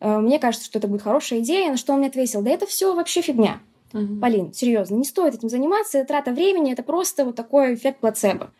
[0.00, 2.66] э, мне кажется, что это будет хорошая идея, на что он мне ответил, да это
[2.66, 3.60] все вообще фигня.
[3.92, 4.16] Угу.
[4.20, 8.50] Полин, серьезно, не стоит этим заниматься, это трата времени, это просто вот такой эффект плацебо.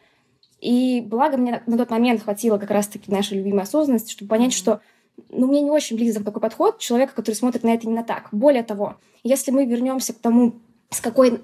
[0.60, 4.80] И благо мне на тот момент хватило как раз-таки нашей любимой осознанности, чтобы понять, что
[5.30, 8.28] ну, мне не очень близок такой подход человека, который смотрит на это именно так.
[8.30, 10.54] Более того, если мы вернемся к тому,
[10.90, 11.40] с какой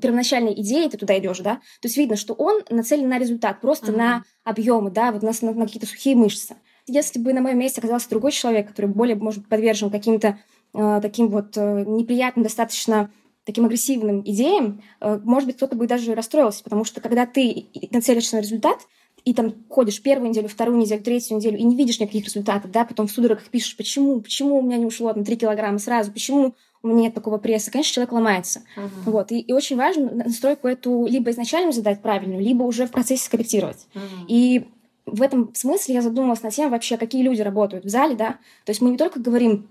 [0.00, 3.92] первоначальной идеей ты туда идешь, да, то есть видно, что он нацелен на результат, просто
[3.92, 3.96] uh-huh.
[3.96, 6.56] на объемы, да, вот на, на, на какие-то сухие мышцы.
[6.86, 10.38] Если бы на моем месте оказался другой человек, который более, может быть, подвержен каким-то
[10.74, 13.10] э, таким вот э, неприятным достаточно
[13.44, 18.36] таким агрессивным идеям, э, может быть, кто-то бы даже расстроился, потому что когда ты нацелишься
[18.36, 18.78] на результат,
[19.24, 22.84] и там ходишь первую неделю, вторую неделю, третью неделю, и не видишь никаких результатов, да,
[22.84, 26.54] потом в судорогах пишешь, почему, почему у меня не ушло там 3 килограмма сразу, почему
[26.92, 28.62] нет такого пресса, конечно, человек ломается.
[28.76, 28.90] Uh-huh.
[29.06, 29.32] Вот.
[29.32, 33.86] И, и очень важно настройку эту либо изначально задать правильную, либо уже в процессе скорректировать.
[33.94, 34.26] Uh-huh.
[34.28, 34.66] И
[35.06, 38.38] в этом смысле я задумалась над тем вообще, какие люди работают в зале, да.
[38.64, 39.68] То есть мы не только говорим,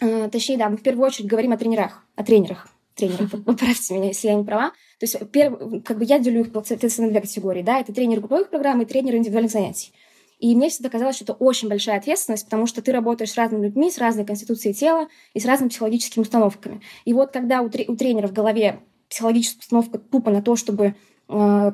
[0.00, 4.08] э, точнее, да, мы в первую очередь говорим о тренерах, о тренерах тренеров, поправьте меня,
[4.08, 4.70] если я не права.
[4.98, 8.20] То есть, перв, как бы я делю их, соответственно, на две категории, да, это тренер
[8.20, 9.92] групповых программ и тренер индивидуальных занятий.
[10.38, 13.66] И мне всегда казалось, что это очень большая ответственность, потому что ты работаешь с разными
[13.66, 16.80] людьми, с разной конституцией тела и с разными психологическими установками.
[17.04, 20.94] И вот когда у, тренера в голове психологическая установка тупо на то, чтобы
[21.28, 21.72] э,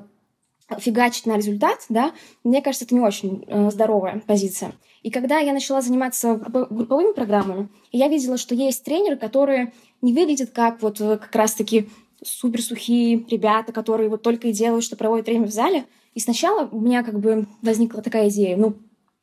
[0.79, 4.72] фигачить на результат, да, мне кажется, это не очень э, здоровая позиция.
[5.03, 10.50] И когда я начала заниматься групповыми программами, я видела, что есть тренеры, которые не выглядят
[10.50, 11.90] как вот э, как раз-таки
[12.24, 15.85] супер сухие ребята, которые вот только и делают, что проводят время в зале.
[16.14, 18.77] И сначала у меня как бы возникла такая идея, ну,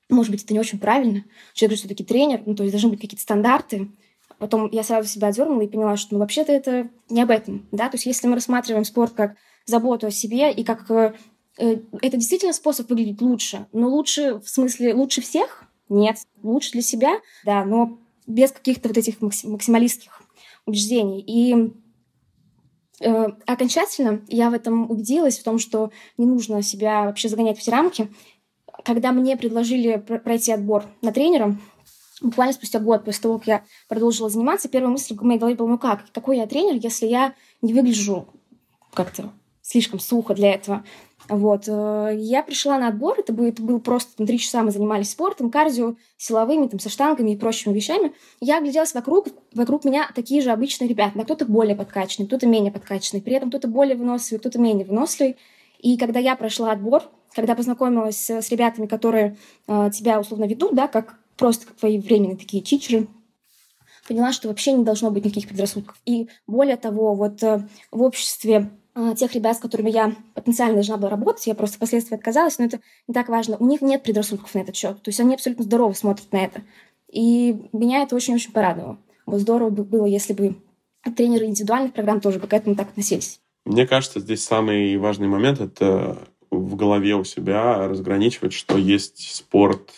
[0.10, 1.23] может быть, это не очень правильно.
[1.54, 3.89] Человек же все-таки тренер, ну, то есть должны быть какие-то стандарты.
[4.38, 7.67] Потом я сразу себя одернула и поняла, что ну, вообще-то это не об этом.
[7.71, 7.89] Да?
[7.89, 11.13] То есть если мы рассматриваем спорт как заботу о себе и как э,
[11.58, 15.63] э это действительно способ выглядеть лучше, но лучше в смысле лучше всех?
[15.89, 16.17] Нет.
[16.41, 17.19] Лучше для себя?
[17.45, 20.21] Да, но без каких-то вот этих максималистских
[20.65, 21.21] убеждений.
[21.21, 21.73] И
[23.45, 27.69] окончательно я в этом убедилась, в том, что не нужно себя вообще загонять в эти
[27.69, 28.11] рамки.
[28.83, 31.57] Когда мне предложили пройти отбор на тренера,
[32.21, 35.69] буквально спустя год после того, как я продолжила заниматься, первая мысль в моей голове была,
[35.69, 38.27] ну как, какой я тренер, если я не выгляжу
[38.93, 39.31] как-то
[39.71, 40.84] слишком сухо для этого.
[41.29, 41.63] Вот.
[41.67, 46.67] Э, я пришла на отбор, это был, просто три часа мы занимались спортом, кардио, силовыми,
[46.67, 48.13] там, со штангами и прочими вещами.
[48.41, 51.13] Я огляделась вокруг, вокруг меня такие же обычные ребята.
[51.15, 55.38] Да, кто-то более подкачанный, кто-то менее подкачанный, при этом кто-то более выносливый, кто-то менее выносливый.
[55.79, 57.03] И когда я прошла отбор,
[57.34, 62.36] когда познакомилась с ребятами, которые э, тебя условно ведут, да, как просто как твои временные
[62.36, 63.07] такие чичеры,
[64.05, 65.95] поняла, что вообще не должно быть никаких предрассудков.
[66.05, 68.69] И более того, вот э, в обществе
[69.15, 72.80] тех ребят, с которыми я потенциально должна была работать, я просто впоследствии отказалась, но это
[73.08, 73.58] не так важно.
[73.58, 75.01] У них нет предрассудков на этот счет.
[75.01, 76.62] То есть они абсолютно здорово смотрят на это.
[77.12, 78.97] И меня это очень-очень порадовало.
[79.25, 80.56] Вот здорово бы было, если бы
[81.15, 83.39] тренеры индивидуальных программ тоже бы к этому так относились.
[83.65, 86.17] Мне кажется, здесь самый важный момент— это
[86.49, 89.91] в голове у себя разграничивать, что есть спорт,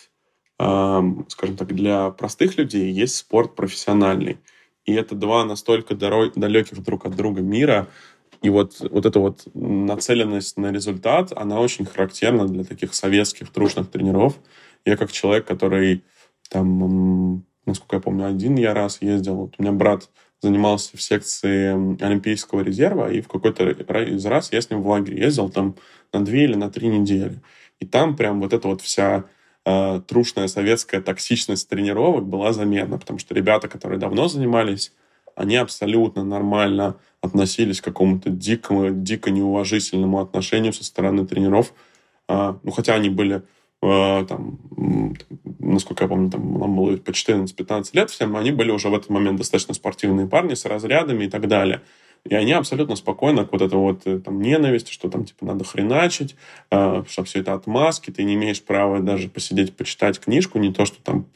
[0.56, 4.38] скажем так, для простых людей, есть спорт профессиональный.
[4.84, 7.88] И это два настолько далеких друг от друга мира,
[8.44, 13.90] и вот, вот эта вот нацеленность на результат, она очень характерна для таких советских трушных
[13.90, 14.34] тренеров.
[14.84, 16.04] Я как человек, который
[16.50, 19.36] там, насколько я помню, один я раз ездил.
[19.36, 20.10] Вот у меня брат
[20.42, 25.18] занимался в секции Олимпийского резерва, и в какой-то из раз я с ним в лагерь
[25.18, 25.76] ездил там
[26.12, 27.40] на две или на три недели.
[27.80, 29.24] И там прям вот эта вот вся
[29.64, 34.92] э, трушная советская токсичность тренировок была заметна, потому что ребята, которые давно занимались,
[35.36, 41.72] они абсолютно нормально относились к какому-то дикому, дико неуважительному отношению со стороны тренеров.
[42.28, 43.42] А, ну, хотя они были
[43.82, 44.58] а, там,
[45.58, 49.10] насколько я помню, там нам было по 14-15 лет всем, они были уже в этот
[49.10, 51.82] момент достаточно спортивные парни с разрядами и так далее.
[52.24, 55.64] И они абсолютно спокойно к вот этой вот э, там ненависти, что там типа надо
[55.64, 56.36] хреначить,
[56.70, 60.86] э, что все это отмазки, ты не имеешь права даже посидеть, почитать книжку, не то,
[60.86, 61.26] что там,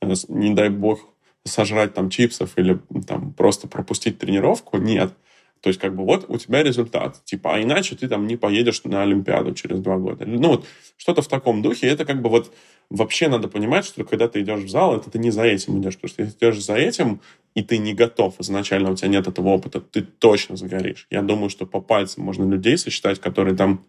[0.00, 1.00] э, не дай бог,
[1.44, 4.78] сожрать там чипсов или там просто пропустить тренировку.
[4.78, 5.12] Нет.
[5.60, 7.24] То есть, как бы, вот у тебя результат.
[7.24, 10.24] Типа, а иначе ты там не поедешь на Олимпиаду через два года.
[10.24, 11.88] Ну, вот что-то в таком духе.
[11.88, 12.54] Это как бы вот
[12.90, 15.96] вообще надо понимать, что когда ты идешь в зал, это ты не за этим идешь.
[15.96, 17.20] Потому что если идешь за этим,
[17.54, 21.06] и ты не готов, изначально у тебя нет этого опыта, ты точно загоришь.
[21.10, 23.84] Я думаю, что по пальцам можно людей сосчитать, которые там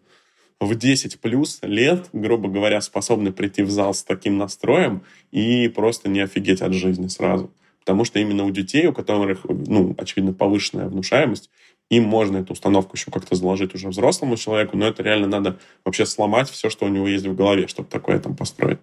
[0.60, 6.08] в 10 плюс лет, грубо говоря, способны прийти в зал с таким настроем и просто
[6.08, 7.50] не офигеть от жизни сразу.
[7.80, 11.50] Потому что именно у детей, у которых, ну, очевидно, повышенная внушаемость,
[11.88, 16.06] им можно эту установку еще как-то заложить уже взрослому человеку, но это реально надо вообще
[16.06, 18.78] сломать все, что у него есть в голове, чтобы такое там построить.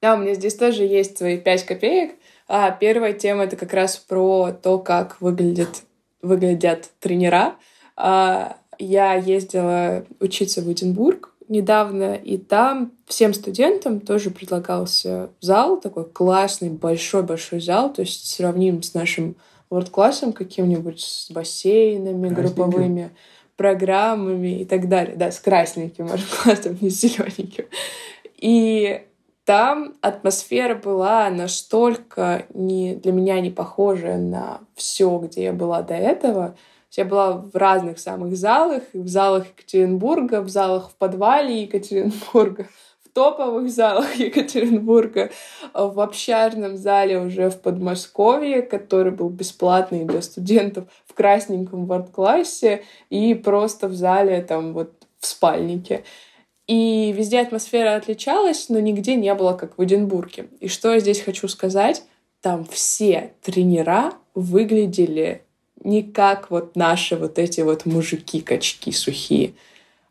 [0.00, 2.12] Да, у меня здесь тоже есть свои пять копеек.
[2.46, 5.82] А первая тема— это как раз про то, как выглядят,
[6.22, 7.56] выглядят тренера.
[7.96, 16.04] А, я ездила учиться в Эдинбург, недавно, и там всем студентам тоже предлагался зал, такой
[16.04, 19.36] классный, большой-большой зал, то есть сравним с нашим
[19.70, 23.10] world-классом каким-нибудь, с бассейнами групповыми,
[23.56, 25.16] программами и так далее.
[25.16, 27.64] Да, с красненьким world-классом, не с зелененьким.
[28.36, 29.02] И
[29.44, 35.94] там атмосфера была настолько не, для меня не похожая на все, где я была до
[35.94, 36.54] этого,
[36.96, 42.68] я была в разных самых залах, в залах Екатеринбурга, в залах в подвале Екатеринбурга,
[43.04, 45.30] в топовых залах Екатеринбурга,
[45.74, 53.34] в общарном зале уже в Подмосковье, который был бесплатный для студентов в красненьком ворд-классе и
[53.34, 56.04] просто в зале там вот в спальнике.
[56.66, 60.48] И везде атмосфера отличалась, но нигде не было, как в Эдинбурге.
[60.60, 62.04] И что я здесь хочу сказать?
[62.42, 65.42] Там все тренера выглядели
[65.84, 69.54] не как вот наши вот эти вот мужики-качки сухие.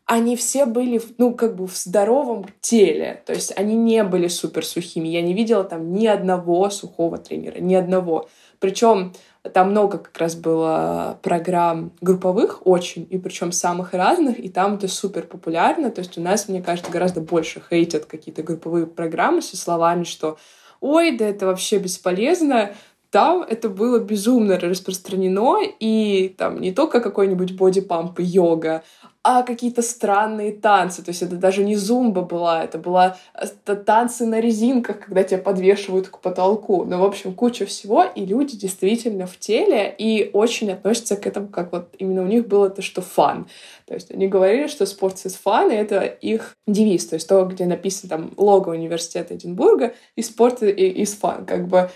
[0.06, 3.22] Они все были, ну, как бы в здоровом теле.
[3.26, 5.06] То есть они не были супер сухими.
[5.08, 8.28] Я не видела там ни одного сухого тренера, ни одного.
[8.58, 9.12] Причем
[9.52, 14.88] там много как раз было программ групповых очень, и причем самых разных, и там это
[14.88, 15.90] супер популярно.
[15.90, 20.38] То есть у нас, мне кажется, гораздо больше хейтят какие-то групповые программы со словами, что
[20.80, 22.72] ой, да это вообще бесполезно,
[23.10, 28.82] там это было безумно распространено, и там не только какой-нибудь бодипамп и йога,
[29.22, 31.02] а какие-то странные танцы.
[31.02, 35.38] То есть это даже не зумба была, это была это танцы на резинках, когда тебя
[35.38, 36.84] подвешивают к потолку.
[36.84, 41.48] Ну, в общем, куча всего, и люди действительно в теле и очень относятся к этому,
[41.48, 43.48] как вот именно у них было то, что фан.
[43.86, 47.44] То есть они говорили, что спорт is fun, и это их девиз, то есть то,
[47.44, 51.44] где написано там лого университета Эдинбурга, и спорт is fun.
[51.44, 51.90] Как бы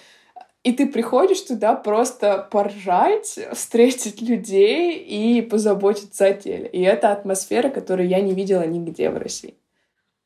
[0.64, 6.68] и ты приходишь туда просто поржать, встретить людей и позаботиться о теле.
[6.68, 9.54] И это атмосфера, которую я не видела нигде в России.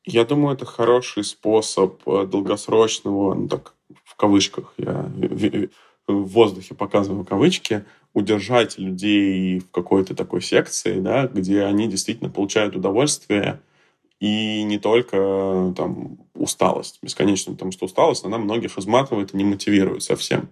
[0.04, 5.10] Я думаю, это хороший способ э, долгосрочного, ну так, в кавычках, я
[6.06, 12.76] в воздухе показываю кавычки, удержать людей в какой-то такой секции, да, где они действительно получают
[12.76, 13.60] удовольствие
[14.20, 20.02] и не только там усталость бесконечно, потому что усталость, она многих изматывает и не мотивирует
[20.02, 20.48] совсем.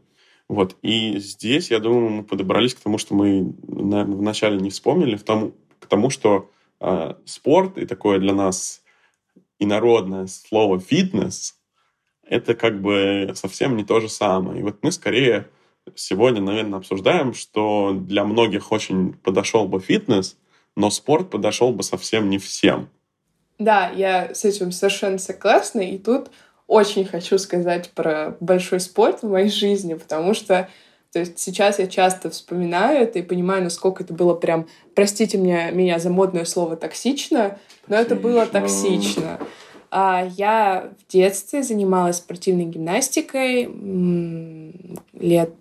[0.49, 0.77] Вот.
[0.83, 5.23] И здесь, я думаю, мы подобрались к тому, что мы, наверное, вначале не вспомнили, к
[5.23, 6.51] тому, к тому что
[6.81, 8.83] э, спорт и такое для нас
[9.59, 11.59] инородное слово «фитнес»—
[12.23, 14.61] это как бы совсем не то же самое.
[14.61, 15.49] И вот мы скорее
[15.95, 20.37] сегодня, наверное, обсуждаем, что для многих очень подошел бы фитнес,
[20.77, 22.89] но спорт подошел бы совсем не всем.
[23.59, 25.81] Да, я с этим совершенно согласна.
[25.81, 26.31] И тут
[26.67, 30.69] очень хочу сказать про большой спорт в моей жизни, потому что
[31.15, 35.71] То есть сейчас я часто вспоминаю это и понимаю, насколько это было прям, простите меня,
[35.71, 39.39] меня за модное слово токсично, но это было токсично.
[39.93, 43.71] А я в детстве занималась спортивной гимнастикой
[45.13, 45.55] лет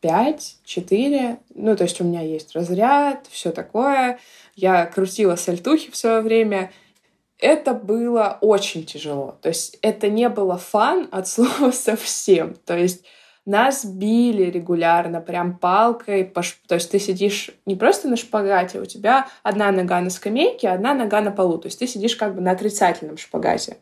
[0.00, 1.40] пять-четыре.
[1.54, 4.18] Ну, то есть у меня есть разряд, все такое.
[4.54, 6.72] Я крутила сальтухи в свое время.
[7.38, 9.38] Это было очень тяжело.
[9.42, 12.54] То есть это не было фан от слова совсем.
[12.64, 13.04] То есть
[13.44, 16.24] нас били регулярно, прям палкой.
[16.66, 20.94] То есть ты сидишь не просто на шпагате, у тебя одна нога на скамейке, одна
[20.94, 21.58] нога на полу.
[21.58, 23.78] То есть ты сидишь как бы на отрицательном шпагате.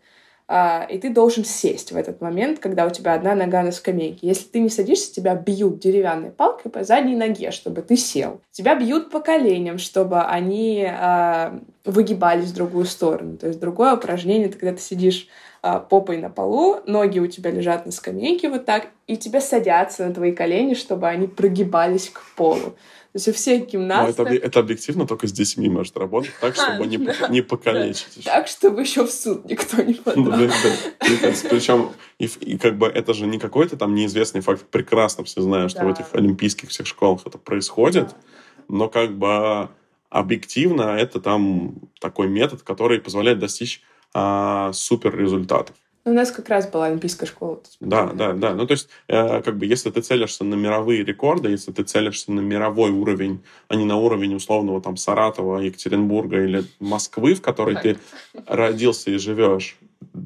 [0.47, 4.26] А, и ты должен сесть в этот момент, когда у тебя одна нога на скамейке.
[4.26, 8.40] Если ты не садишься, тебя бьют деревянной палкой по задней ноге, чтобы ты сел.
[8.51, 13.38] Тебя бьют по коленям, чтобы они э, выгибались в другую сторону.
[13.38, 15.28] То есть другое упражнение, это когда ты сидишь
[15.62, 20.07] э, попой на полу, ноги у тебя лежат на скамейке вот так, и тебя садятся
[20.07, 22.74] на твои колени, чтобы они прогибались к полу.
[23.15, 24.27] Есть у всех гимнасток...
[24.27, 28.25] это, это объективно только с детьми может работать так, чтобы а, не, да, не покалечить.
[28.25, 28.39] Да.
[28.39, 30.25] Так, чтобы еще в суд никто не подал.
[30.37, 31.33] Да, да.
[31.49, 34.65] Причем, и, и как бы это же не какой-то там неизвестный факт.
[34.69, 35.87] Прекрасно все знают, что да.
[35.87, 38.09] в этих олимпийских всех школах это происходит.
[38.09, 38.17] Да.
[38.69, 39.69] Но как бы
[40.11, 43.81] объективно это там такой метод, который позволяет достичь
[44.12, 45.77] а, супер результатов.
[46.07, 47.61] У нас как раз была олимпийская школа.
[47.80, 48.52] Да, да, да.
[48.52, 52.30] Ну, то есть, э, как бы, если ты целишься на мировые рекорды, если ты целишься
[52.30, 57.74] на мировой уровень, а не на уровень условного там Саратова, Екатеринбурга или Москвы, в которой
[57.74, 57.82] так.
[57.82, 57.96] ты
[58.46, 59.78] родился и живешь,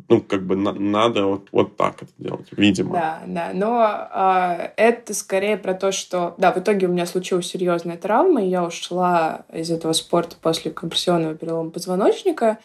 [0.08, 2.94] ну, как бы на, надо вот, вот так это делать, видимо.
[2.94, 3.50] Да, да.
[3.54, 6.34] Но э, это скорее про то, что...
[6.38, 10.72] Да, в итоге у меня случилась серьезная травма, и я ушла из этого спорта после
[10.72, 12.58] компрессионного перелома позвоночника.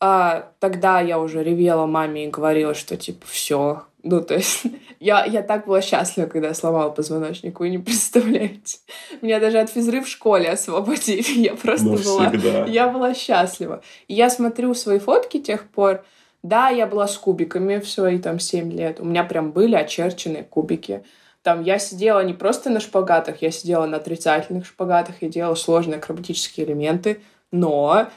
[0.00, 3.82] А тогда я уже ревела маме и говорила, что типа все.
[4.04, 4.62] Ну, то есть
[5.00, 8.78] я, я так была счастлива, когда сломала позвоночник, вы не представляете.
[9.20, 11.22] Меня даже от физры в школе освободили.
[11.40, 12.32] Я просто ну, была...
[12.66, 13.82] Я была счастлива.
[14.06, 16.04] И я смотрю свои фотки тех пор.
[16.42, 19.00] Да, я была с кубиками в свои там 7 лет.
[19.00, 21.02] У меня прям были очерченные кубики.
[21.42, 25.96] Там я сидела не просто на шпагатах, я сидела на отрицательных шпагатах, я делала сложные
[25.98, 27.20] акробатические элементы,
[27.50, 28.08] но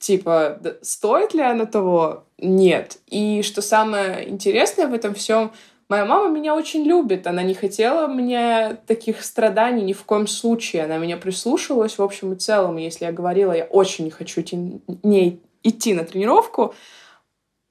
[0.00, 2.24] типа, стоит ли оно того?
[2.38, 2.98] Нет.
[3.06, 5.52] И что самое интересное в этом всем,
[5.88, 10.84] моя мама меня очень любит, она не хотела мне таких страданий ни в коем случае,
[10.84, 14.80] она меня прислушивалась в общем и целом, если я говорила, я очень не хочу идти,
[15.02, 16.74] не идти на тренировку,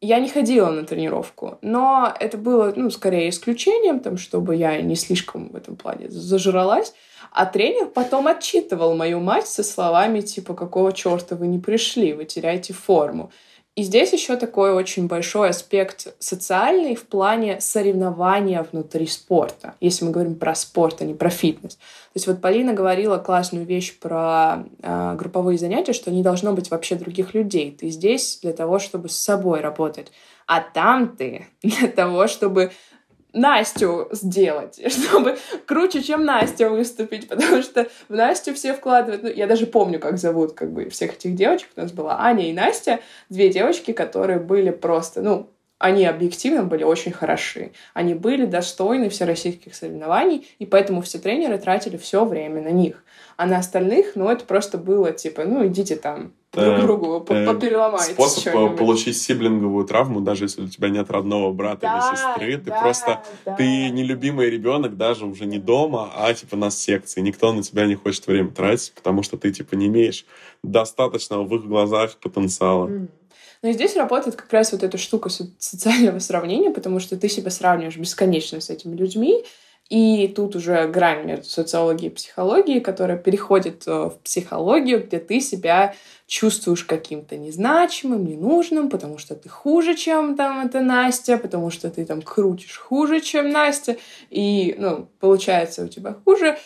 [0.01, 4.95] я не ходила на тренировку, но это было, ну, скорее исключением, там, чтобы я не
[4.95, 6.93] слишком в этом плане зажралась.
[7.31, 12.13] А тренер потом отчитывал мою мать со словами типа «Какого черта вы не пришли?
[12.13, 13.31] Вы теряете форму».
[13.79, 20.11] И здесь еще такой очень большой аспект социальный в плане соревнования внутри спорта, если мы
[20.11, 21.75] говорим про спорт, а не про фитнес.
[21.75, 26.69] То есть вот Полина говорила классную вещь про э, групповые занятия, что не должно быть
[26.69, 27.71] вообще других людей.
[27.71, 30.11] Ты здесь для того, чтобы с собой работать.
[30.45, 32.71] А там ты для того, чтобы
[33.33, 39.23] Настю сделать, чтобы круче, чем Настя выступить, потому что в Настю все вкладывают.
[39.23, 41.69] Ну, я даже помню, как зовут как бы всех этих девочек.
[41.75, 42.99] У нас была Аня и Настя,
[43.29, 45.49] две девочки, которые были просто, ну,
[45.79, 47.71] они объективно были очень хороши.
[47.93, 53.03] Они были достойны всероссийских соревнований, и поэтому все тренеры тратили все время на них.
[53.37, 57.45] А на остальных, ну, это просто было типа, ну, идите там друг э, другу э,
[57.45, 58.11] попереломайте.
[58.11, 62.57] Способ получить сиблинговую травму, даже если у тебя нет родного брата да, или сестры.
[62.57, 63.55] Ты да, просто, да.
[63.55, 67.21] ты нелюбимый ребенок даже уже не дома, а типа на секции.
[67.21, 70.25] Никто на тебя не хочет время тратить, потому что ты типа не имеешь
[70.61, 72.87] достаточного в их глазах потенциала.
[72.87, 73.07] Mm.
[73.61, 77.51] Ну и здесь работает как раз вот эта штука социального сравнения, потому что ты себя
[77.51, 79.43] сравниваешь бесконечно с этими людьми,
[79.89, 85.41] и тут уже грань между социологией и психологией, которая переходит э, в психологию, где ты
[85.41, 85.95] себя
[86.27, 92.05] чувствуешь каким-то незначимым, ненужным, потому что ты хуже, чем там эта Настя, потому что ты
[92.05, 93.97] там крутишь хуже, чем Настя,
[94.29, 96.59] и, ну, получается у тебя хуже.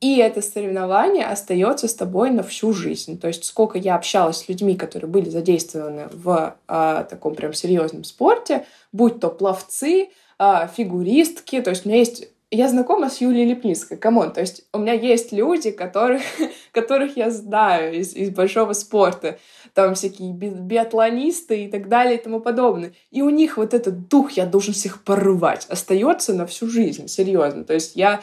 [0.00, 3.18] И это соревнование остается с тобой на всю жизнь.
[3.18, 8.04] То есть сколько я общалась с людьми, которые были задействованы в а, таком прям серьезном
[8.04, 13.48] спорте, будь то пловцы, а, фигуристки, то есть у меня есть я знакома с Юлией
[13.48, 16.22] Лепницкой, come on, то есть у меня есть люди, которых,
[16.72, 19.38] которых я знаю из, из большого спорта,
[19.74, 22.92] там всякие би биатлонисты и так далее и тому подобное.
[23.10, 27.64] И у них вот этот дух «я должен всех порвать» остается на всю жизнь, серьезно.
[27.64, 28.20] То есть я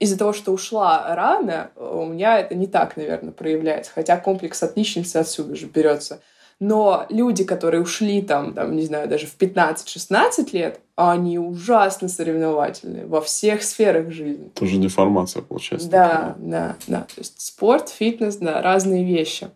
[0.00, 3.92] из-за того, что ушла рано, у меня это не так, наверное, проявляется.
[3.94, 6.20] Хотя комплекс отличницы отсюда же берется.
[6.58, 13.06] Но люди, которые ушли там, там не знаю, даже в 15-16 лет, они ужасно соревновательные
[13.06, 14.50] во всех сферах жизни.
[14.54, 15.88] Тоже деформация получается.
[15.88, 16.34] Да, такая.
[16.38, 17.00] да, да.
[17.00, 19.48] То есть спорт, фитнес, да, разные вещи.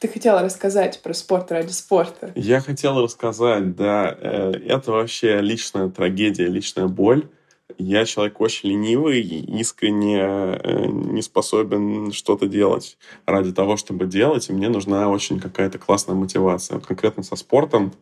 [0.00, 2.32] Ты хотела рассказать про спорт ради спорта.
[2.34, 4.16] Я хотела рассказать, да.
[4.20, 7.28] Э, это вообще личная трагедия, личная боль.
[7.78, 14.52] Я человек очень ленивый искренне э, не способен что-то делать ради того, чтобы делать, и
[14.52, 16.76] мне нужна очень какая-то классная мотивация.
[16.76, 17.92] Вот конкретно со спортом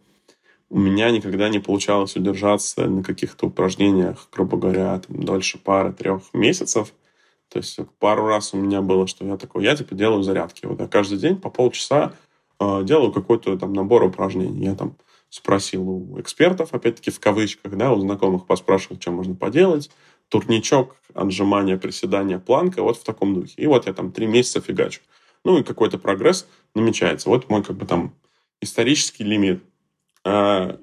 [0.70, 6.92] у меня никогда не получалось удержаться на каких-то упражнениях, грубо говоря, там, дольше пары-трех месяцев.
[7.48, 10.66] То есть пару раз у меня было, что я такой, я типа делаю зарядки.
[10.66, 12.12] Вот я каждый день по полчаса
[12.60, 14.64] э, делаю какой-то там набор упражнений.
[14.64, 14.94] Я там
[15.30, 19.90] спросил у экспертов, опять-таки в кавычках, да, у знакомых поспрашивал, что можно поделать.
[20.28, 23.54] Турничок, отжимания, приседания, планка, вот в таком духе.
[23.56, 25.00] И вот я там три месяца фигачу.
[25.44, 27.30] Ну и какой-то прогресс намечается.
[27.30, 28.14] Вот мой как бы там
[28.60, 29.62] исторический лимит.
[30.24, 30.78] А,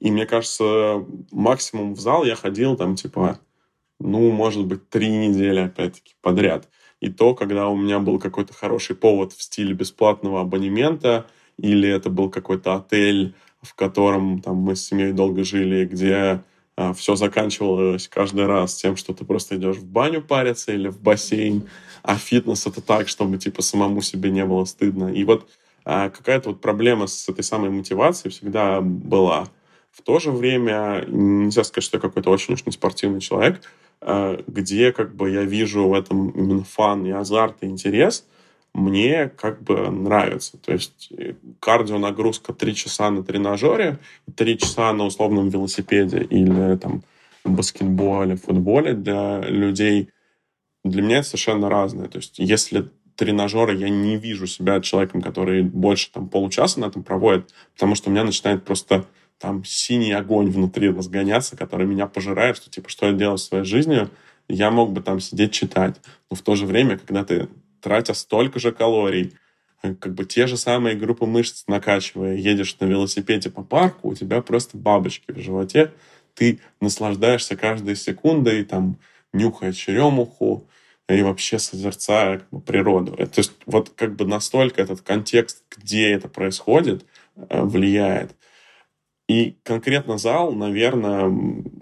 [0.00, 3.38] и мне кажется, максимум в зал я ходил там типа
[4.00, 6.68] ну, может быть, три недели, опять-таки, подряд.
[7.00, 11.26] И то, когда у меня был какой-то хороший повод в стиле бесплатного абонемента,
[11.56, 13.34] или это был какой-то отель,
[13.68, 16.42] в котором там мы с семьей долго жили, где
[16.76, 21.00] а, все заканчивалось каждый раз тем, что ты просто идешь в баню париться или в
[21.00, 21.68] бассейн,
[22.02, 25.12] а фитнес это так, чтобы типа самому себе не было стыдно.
[25.12, 25.48] И вот
[25.84, 29.48] а, какая-то вот проблема с этой самой мотивацией всегда была.
[29.90, 33.60] В то же время нельзя сказать, что я какой-то очень уж не спортивный человек,
[34.00, 38.26] Э, где как бы я вижу в этом именно фан и азарт и интерес,
[38.74, 40.58] мне как бы нравится.
[40.58, 43.98] То есть э, кардио нагрузка 3 часа на тренажере,
[44.36, 47.02] 3 часа на условном велосипеде или там
[47.44, 50.10] баскетболе, футболе для людей,
[50.84, 52.08] для меня это совершенно разное.
[52.08, 57.02] То есть если тренажеры я не вижу себя человеком, который больше там получаса на этом
[57.02, 59.06] проводит, потому что у меня начинает просто
[59.38, 64.10] там синий огонь внутри разгоняться, который меня пожирает, что типа, что я делаю своей жизнью,
[64.48, 65.96] я мог бы там сидеть читать.
[66.30, 67.48] Но в то же время, когда ты,
[67.80, 69.34] тратя столько же калорий,
[69.82, 74.14] э, как бы те же самые группы мышц накачивая, едешь на велосипеде по парку, у
[74.14, 75.92] тебя просто бабочки в животе,
[76.34, 78.98] ты наслаждаешься каждой секундой, там,
[79.32, 80.68] нюхая черемуху,
[81.08, 83.16] и вообще созерцая как бы, природу.
[83.16, 87.06] То есть вот как бы настолько этот контекст, где это происходит,
[87.36, 88.34] э, влияет.
[89.28, 91.30] И конкретно зал, наверное,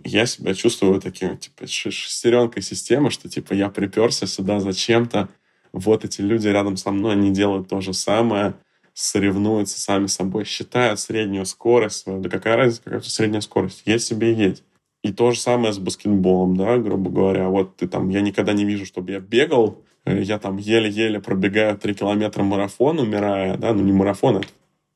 [0.04, 5.28] я себя чувствую таким, типа, шестеренкой системы, что, типа, я приперся сюда зачем-то,
[5.76, 8.54] вот эти люди рядом со мной, они делают то же самое,
[8.94, 12.04] соревнуются сами собой, считают среднюю скорость.
[12.06, 13.82] Да какая разница, какая средняя скорость?
[13.84, 14.64] Есть себе есть.
[15.02, 17.48] И то же самое с баскетболом, да, грубо говоря.
[17.48, 21.76] Вот ты там, я никогда не вижу, чтобы я бегал, э, я там еле-еле пробегаю
[21.78, 24.48] три километра марафон, умирая, да, ну не марафон, это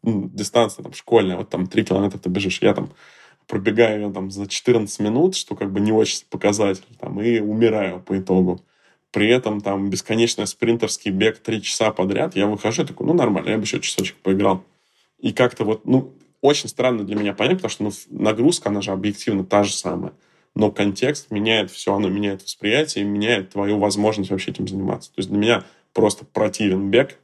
[0.02, 2.90] ну, дистанция там школьная, вот там 3 километра ты бежишь, я там
[3.46, 8.18] пробегаю там за 14 минут, что как бы не очень показатель, там, и умираю по
[8.18, 8.60] итогу.
[9.12, 13.56] При этом там бесконечный спринтерский бег 3 часа подряд, я выхожу, такой, ну, нормально, я
[13.56, 14.64] бы еще часочек поиграл.
[15.18, 18.92] И как-то вот, ну, очень странно для меня понять, потому что ну, нагрузка, она же
[18.92, 20.12] объективно та же самая.
[20.54, 25.10] Но контекст меняет все, оно меняет восприятие и меняет твою возможность вообще этим заниматься.
[25.10, 27.18] То есть для меня просто противен бег,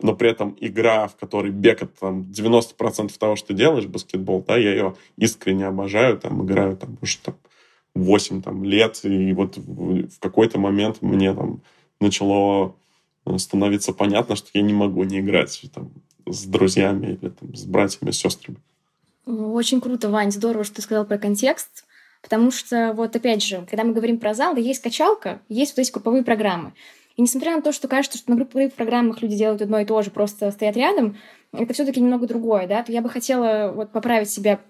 [0.00, 4.44] но при этом игра, в которой бег это там 90% того, что ты делаешь, баскетбол,
[4.46, 7.34] да, я ее искренне обожаю, там, играю там уже там
[7.94, 11.60] 8 там, лет, и вот в какой-то момент мне там
[12.00, 12.76] начало
[13.26, 15.90] э, становиться понятно, что я не могу не играть там,
[16.26, 18.58] с друзьями или там, с братьями, с сестрами.
[19.26, 21.84] Очень круто, Вань, здорово, что ты сказал про контекст,
[22.22, 25.82] потому что вот опять же, когда мы говорим про зал, да есть качалка, есть вот
[25.82, 26.72] эти групповые программы.
[27.16, 30.00] И несмотря на то, что кажется, что на групповых программах люди делают одно и то
[30.00, 31.18] же, просто стоят рядом,
[31.52, 34.60] это все-таки немного другое, да, то я бы хотела вот поправить себя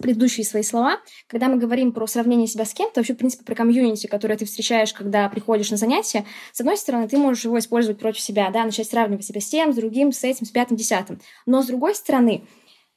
[0.00, 1.00] предыдущие свои слова.
[1.26, 4.44] Когда мы говорим про сравнение себя с кем-то, вообще, в принципе, про комьюнити, которое ты
[4.44, 8.64] встречаешь, когда приходишь на занятия, с одной стороны, ты можешь его использовать против себя, да,
[8.64, 11.20] начать сравнивать себя с тем, с другим, с этим, с пятым, десятым.
[11.46, 12.44] Но с другой стороны,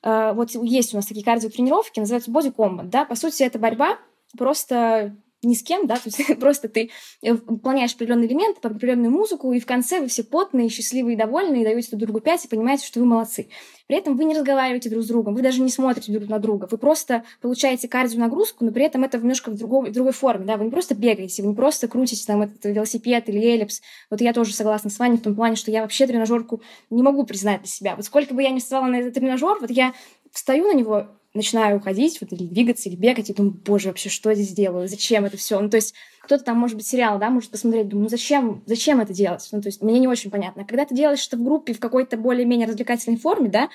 [0.04, 3.98] э, вот есть у нас такие кардиотренировки, называются body combat, да, по сути, это борьба
[4.38, 5.16] просто
[5.46, 6.92] ни с кем, да, то есть просто ты
[7.22, 11.62] э, выполняешь определенные элементы под определенную музыку, и в конце вы все потные, счастливые довольные,
[11.62, 13.48] и даете друг другу пять, и понимаете, что вы молодцы.
[13.88, 16.68] При этом вы не разговариваете друг с другом, вы даже не смотрите друг на друга,
[16.70, 20.58] вы просто получаете кардионагрузку, но при этом это немножко в другой, в другой форме, да,
[20.58, 23.82] вы не просто бегаете, вы не просто крутите там этот велосипед или эллипс.
[24.10, 27.26] Вот я тоже согласна с вами в том плане, что я вообще тренажерку не могу
[27.26, 27.96] признать для себя.
[27.96, 29.94] Вот сколько бы я ни вставала на этот тренажер, вот я
[30.36, 34.30] встаю на него, начинаю уходить, вот, или двигаться, или бегать, и думаю, боже, вообще, что
[34.30, 35.60] я здесь делаю, зачем это все?
[35.60, 39.00] Ну, то есть кто-то там, может быть, сериал, да, может посмотреть, думаю, ну, зачем, зачем
[39.00, 39.48] это делать?
[39.52, 40.66] Ну, то есть мне не очень понятно.
[40.66, 43.70] Когда ты делаешь это в группе, в какой-то более-менее развлекательной форме, да,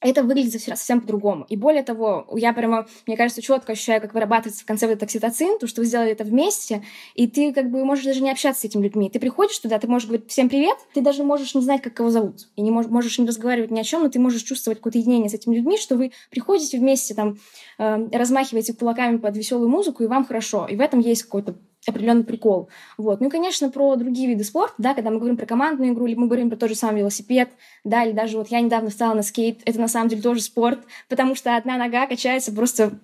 [0.00, 1.44] это выглядит совсем по-другому.
[1.48, 5.04] И более того, я прямо, мне кажется, четко ощущаю, как вырабатывается в конце вот этот
[5.04, 6.82] окситоцин, то, что вы сделали это вместе,
[7.14, 9.10] и ты как бы можешь даже не общаться с этими людьми.
[9.10, 12.10] Ты приходишь туда, ты можешь говорить «всем привет», ты даже можешь не знать, как его
[12.10, 14.98] зовут, и не можешь, можешь не разговаривать ни о чем, но ты можешь чувствовать какое-то
[14.98, 17.38] единение с этими людьми, что вы приходите вместе, там,
[17.78, 20.66] э, размахиваете кулаками под веселую музыку, и вам хорошо.
[20.66, 21.56] И в этом есть какой-то
[21.86, 22.68] определенный прикол.
[22.98, 23.20] Вот.
[23.20, 26.14] Ну и, конечно, про другие виды спорта, да, когда мы говорим про командную игру, или
[26.14, 27.48] мы говорим про тот же самый велосипед,
[27.84, 30.80] да, или даже вот я недавно встала на скейт, это на самом деле тоже спорт,
[31.08, 32.98] потому что одна нога качается просто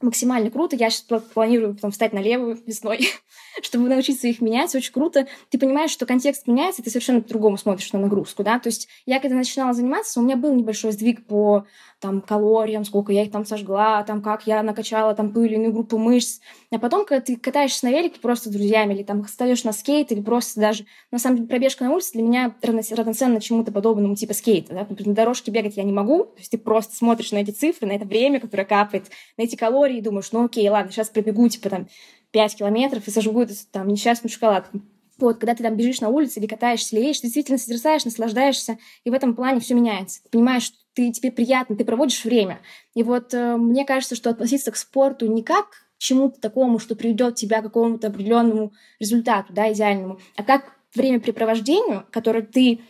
[0.00, 0.76] максимально круто.
[0.76, 3.08] Я сейчас планирую потом встать на левую весной,
[3.62, 4.74] чтобы научиться их менять.
[4.74, 5.26] Очень круто.
[5.50, 8.58] Ты понимаешь, что контекст меняется, и ты совершенно по-другому смотришь на нагрузку, да.
[8.58, 11.66] То есть я когда начинала заниматься, у меня был небольшой сдвиг по
[12.04, 15.72] там калориям, сколько я их там сожгла, там как я накачала там ту или иную
[15.72, 16.40] группу мышц.
[16.70, 20.12] А потом, когда ты катаешься на велике просто с друзьями, или там встаешь на скейт,
[20.12, 24.34] или просто даже, на самом деле, пробежка на улице для меня равноценна чему-то подобному, типа
[24.34, 24.86] скейта, да?
[24.86, 27.86] Например, на дорожке бегать я не могу, то есть ты просто смотришь на эти цифры,
[27.88, 29.06] на это время, которое капает,
[29.38, 31.88] на эти калории, и думаешь, ну окей, ладно, сейчас пробегу, типа там
[32.32, 34.82] 5 километров и сожгу эту там несчастную шоколадку.
[35.18, 38.78] Вот, когда ты там бежишь на улице или катаешься, или едешь, ты действительно созерцаешь, наслаждаешься,
[39.04, 40.22] и в этом плане все меняется.
[40.24, 42.60] Ты понимаешь, что ты, тебе приятно, ты проводишь время.
[42.94, 46.96] И вот э, мне кажется, что относиться к спорту не как к чему-то такому, что
[46.96, 52.80] приведет тебя к какому-то определенному результату, да, идеальному, а как времяпрепровождению, которое ты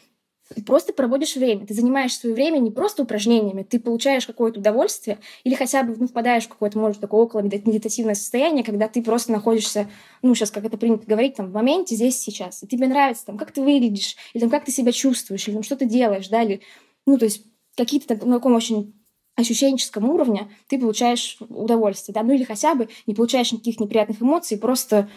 [0.52, 5.18] ты просто проводишь время, ты занимаешь свое время не просто упражнениями, ты получаешь какое-то удовольствие
[5.42, 9.32] или хотя бы ну, впадаешь в какое-то, может, такое около медитативное состояние, когда ты просто
[9.32, 9.88] находишься,
[10.22, 12.62] ну, сейчас, как это принято говорить, там, в моменте, здесь, сейчас.
[12.62, 15.62] И тебе нравится, там, как ты выглядишь, или там, как ты себя чувствуешь, или там,
[15.62, 16.60] что ты делаешь, да, или,
[17.06, 17.44] ну, то есть
[17.76, 18.94] какие-то на таком очень
[19.36, 24.58] ощущенческом уровне ты получаешь удовольствие, да, ну или хотя бы не получаешь никаких неприятных эмоций,
[24.58, 25.08] просто,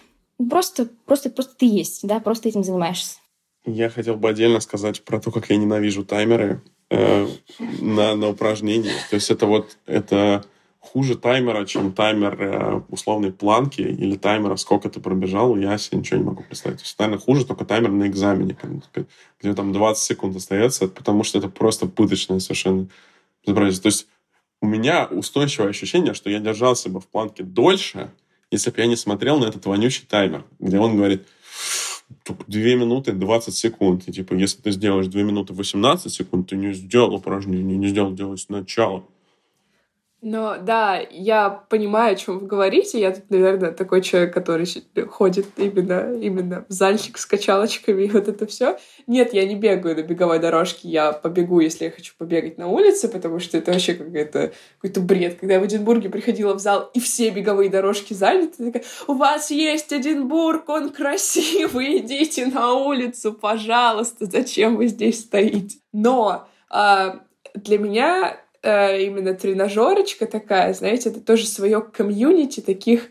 [0.50, 3.20] просто, просто, просто ты есть, да, просто этим занимаешься.
[3.68, 7.28] Я хотел бы отдельно сказать про то, как я ненавижу таймеры э,
[7.82, 8.94] на, на упражнения.
[9.10, 10.46] То есть это вот, это
[10.80, 16.18] хуже таймера, чем таймер э, условной планки или таймера, сколько ты пробежал, я себе ничего
[16.18, 16.78] не могу представить.
[16.78, 18.58] То есть, наверное, хуже только таймер на экзамене,
[19.42, 22.88] где там 20 секунд остается, потому что это просто пыточное совершенно
[23.46, 23.82] безобразие.
[23.82, 24.08] То есть
[24.62, 28.12] у меня устойчивое ощущение, что я держался бы в планке дольше,
[28.50, 31.28] если бы я не смотрел на этот вонючий таймер, где он говорит,
[32.48, 34.08] 2 минуты 20 секунд.
[34.08, 38.14] И типа, если ты сделаешь 2 минуты 18 секунд, ты не сделал упражнение, не сделал
[38.14, 39.04] делать сначала.
[40.22, 43.00] Но да, я понимаю, о чем вы говорите.
[43.00, 44.66] Я тут, наверное, такой человек, который
[45.08, 48.80] ходит именно, именно в зальчик с качалочками и вот это все.
[49.06, 53.10] Нет, я не бегаю на беговой дорожке, я побегу, если я хочу побегать на улице,
[53.10, 55.40] потому что это вообще какой-то какой бред.
[55.40, 59.52] Когда я в Эдинбурге приходила в зал, и все беговые дорожки заняты, такая, у вас
[59.52, 65.78] есть Эдинбург, он красивый, идите на улицу, пожалуйста, зачем вы здесь стоите?
[65.94, 67.22] Но а,
[67.54, 68.38] для меня
[68.68, 73.10] э, именно тренажерочка такая, знаете, это тоже свое комьюнити таких,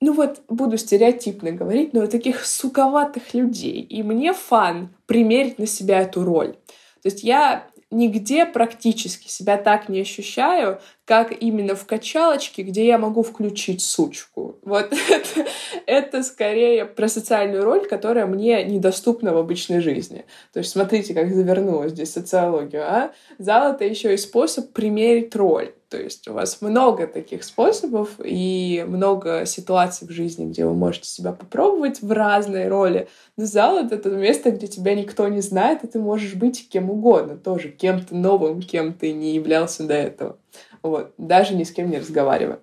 [0.00, 3.80] ну вот, буду стереотипно говорить, но таких суковатых людей.
[3.80, 6.54] И мне фан примерить на себя эту роль.
[7.02, 12.98] То есть я нигде практически себя так не ощущаю, как именно в качалочке, где я
[12.98, 14.56] могу включить сучку.
[14.62, 15.46] Вот это,
[15.86, 20.24] это скорее про социальную роль, которая мне недоступна в обычной жизни.
[20.52, 23.12] То есть смотрите, как завернула здесь социологию, а?
[23.38, 25.72] Зал— это еще и способ примерить роль.
[25.88, 31.08] То есть у вас много таких способов и много ситуаций в жизни, где вы можете
[31.08, 33.08] себя попробовать в разной роли.
[33.36, 36.90] Но зал— это то место, где тебя никто не знает, и ты можешь быть кем
[36.90, 40.38] угодно тоже, кем-то новым, кем ты не являлся до этого.
[40.82, 42.60] Вот, даже ни с кем не разговаривая.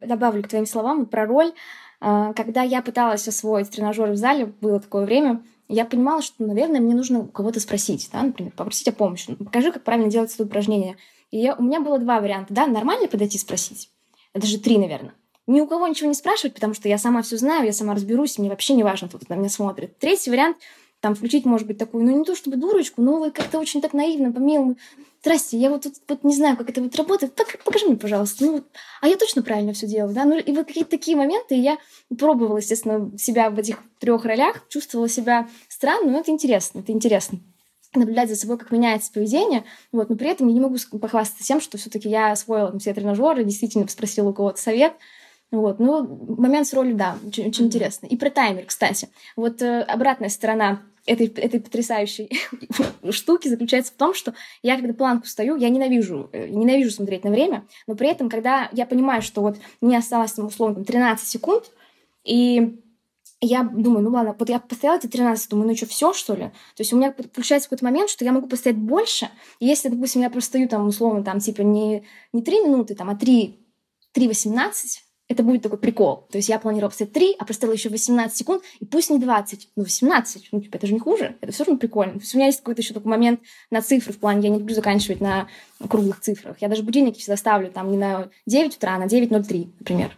[0.00, 1.52] Добавлю к твоим словам про роль.
[2.00, 6.80] А, когда я пыталась освоить тренажеры в зале, было такое время, я понимала, что, наверное,
[6.80, 9.26] мне нужно у кого-то спросить, да, например, попросить о помощи.
[9.28, 10.96] Ну, покажи, как правильно делать это упражнение.
[11.30, 12.52] И я, у меня было два варианта.
[12.52, 13.90] Да, нормально подойти спросить.
[14.34, 15.14] Это же три, наверное.
[15.46, 18.38] Ни у кого ничего не спрашивать, потому что я сама все знаю, я сама разберусь,
[18.38, 19.98] мне вообще не важно, кто на меня смотрит.
[19.98, 20.56] Третий вариант
[21.00, 23.92] там включить, может быть, такую, ну не то чтобы дурочку, но вы как-то очень так
[23.92, 24.76] наивно, по-милому.
[25.22, 27.36] Здрасте, я вот тут вот не знаю, как это вот работает.
[27.36, 28.44] Так, покажи мне, пожалуйста.
[28.44, 28.64] Ну,
[29.00, 30.24] а я точно правильно все делаю, да?
[30.24, 31.78] Ну, и вот какие-то такие моменты, я
[32.18, 37.38] пробовала, естественно, себя в этих трех ролях, чувствовала себя странно, но это интересно, это интересно
[37.94, 41.60] наблюдать за собой, как меняется поведение, вот, но при этом я не могу похвастаться тем,
[41.60, 44.94] что все-таки я освоила все тренажеры, действительно спросила у кого-то совет,
[45.50, 46.02] вот, ну,
[46.38, 48.06] момент с ролью, да, очень, очень интересно.
[48.06, 49.10] И про таймер, кстати.
[49.36, 52.30] Вот э, обратная сторона этой, этой потрясающей
[53.10, 57.30] штуки заключается в том, что я, когда планку стою, я ненавижу, э, ненавижу смотреть на
[57.30, 61.26] время, но при этом, когда я понимаю, что вот мне осталось, там, условно, там, 13
[61.26, 61.70] секунд,
[62.24, 62.78] и
[63.40, 66.44] я думаю, ну ладно, вот я постояла эти 13, думаю, ну что, все, что ли?
[66.76, 69.28] То есть у меня получается какой-то момент, что я могу постоять больше,
[69.58, 73.16] если, допустим, я просто стою там, условно, там, типа, не, не 3 минуты, там, а
[73.16, 73.58] 3,
[74.14, 74.70] 3.18,
[75.28, 76.26] это будет такой прикол.
[76.30, 79.70] То есть я планировала поставить 3, а поставила еще 18 секунд, и пусть не 20,
[79.76, 82.14] ну 18, ну типа это же не хуже, это все равно прикольно.
[82.14, 84.58] То есть у меня есть какой-то еще такой момент на цифры в плане, я не
[84.58, 85.48] люблю заканчивать на
[85.88, 86.56] круглых цифрах.
[86.60, 90.16] Я даже будильники всегда ставлю там не на 9 утра, а на 9.03, например.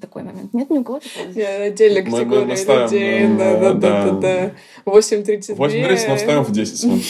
[0.00, 0.54] Такой момент.
[0.54, 1.32] Нет ни у кого такого?
[1.32, 3.26] Нет, отдельная категория мы, ставим, людей.
[3.36, 4.54] Да, да, да, да, да.
[4.84, 5.56] 8.32.
[5.56, 7.02] 8.30, но ставим в 10 минут.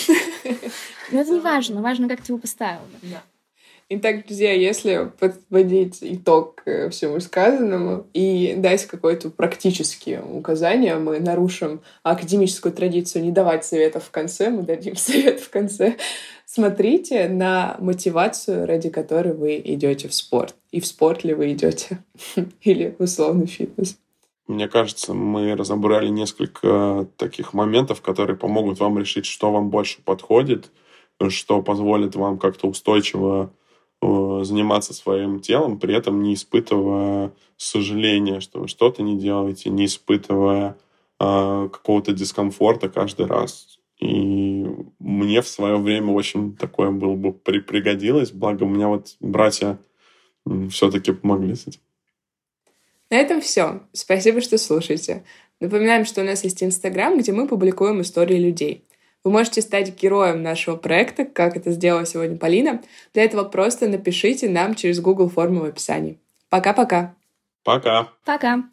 [1.13, 1.83] Но это не важно.
[1.83, 2.81] Важно, как ты его поставил.
[3.03, 3.23] Да.
[3.91, 11.83] Итак, друзья, если подводить итог э, всему сказанному и дать какое-то практические указания, мы нарушим
[12.03, 15.99] академическую традицию не давать советов в конце, мы дадим совет в конце.
[16.47, 20.55] Смотрите на мотивацию, ради которой вы идете в спорт.
[20.71, 22.03] И в спорт ли вы идете?
[22.63, 23.99] Или в условный фитнес?
[24.47, 30.71] Мне кажется, мы разобрали несколько таких моментов, которые помогут вам решить, что вам больше подходит,
[31.29, 33.51] что позволит вам как-то устойчиво
[34.45, 40.77] заниматься своим телом, при этом не испытывая сожаления, что вы что-то не делаете, не испытывая
[41.21, 43.79] э, какого-то дискомфорта каждый раз.
[43.99, 44.67] И
[44.99, 49.79] мне в свое время очень такое было бы при пригодилось, благо у меня вот братья
[50.71, 51.81] все-таки помогли с этим.
[53.11, 53.83] На этом все.
[53.93, 55.25] Спасибо, что слушаете.
[55.61, 58.85] Напоминаем, что у нас есть Инстаграм, где мы публикуем истории людей.
[59.25, 62.83] Вы можете стать героем нашего проекта, как это сделала сегодня Полина.
[63.15, 66.19] Для этого просто напишите нам через Google форму в описании.
[66.51, 67.15] Пока-пока.
[67.65, 68.09] Пока.
[68.27, 68.65] Пока.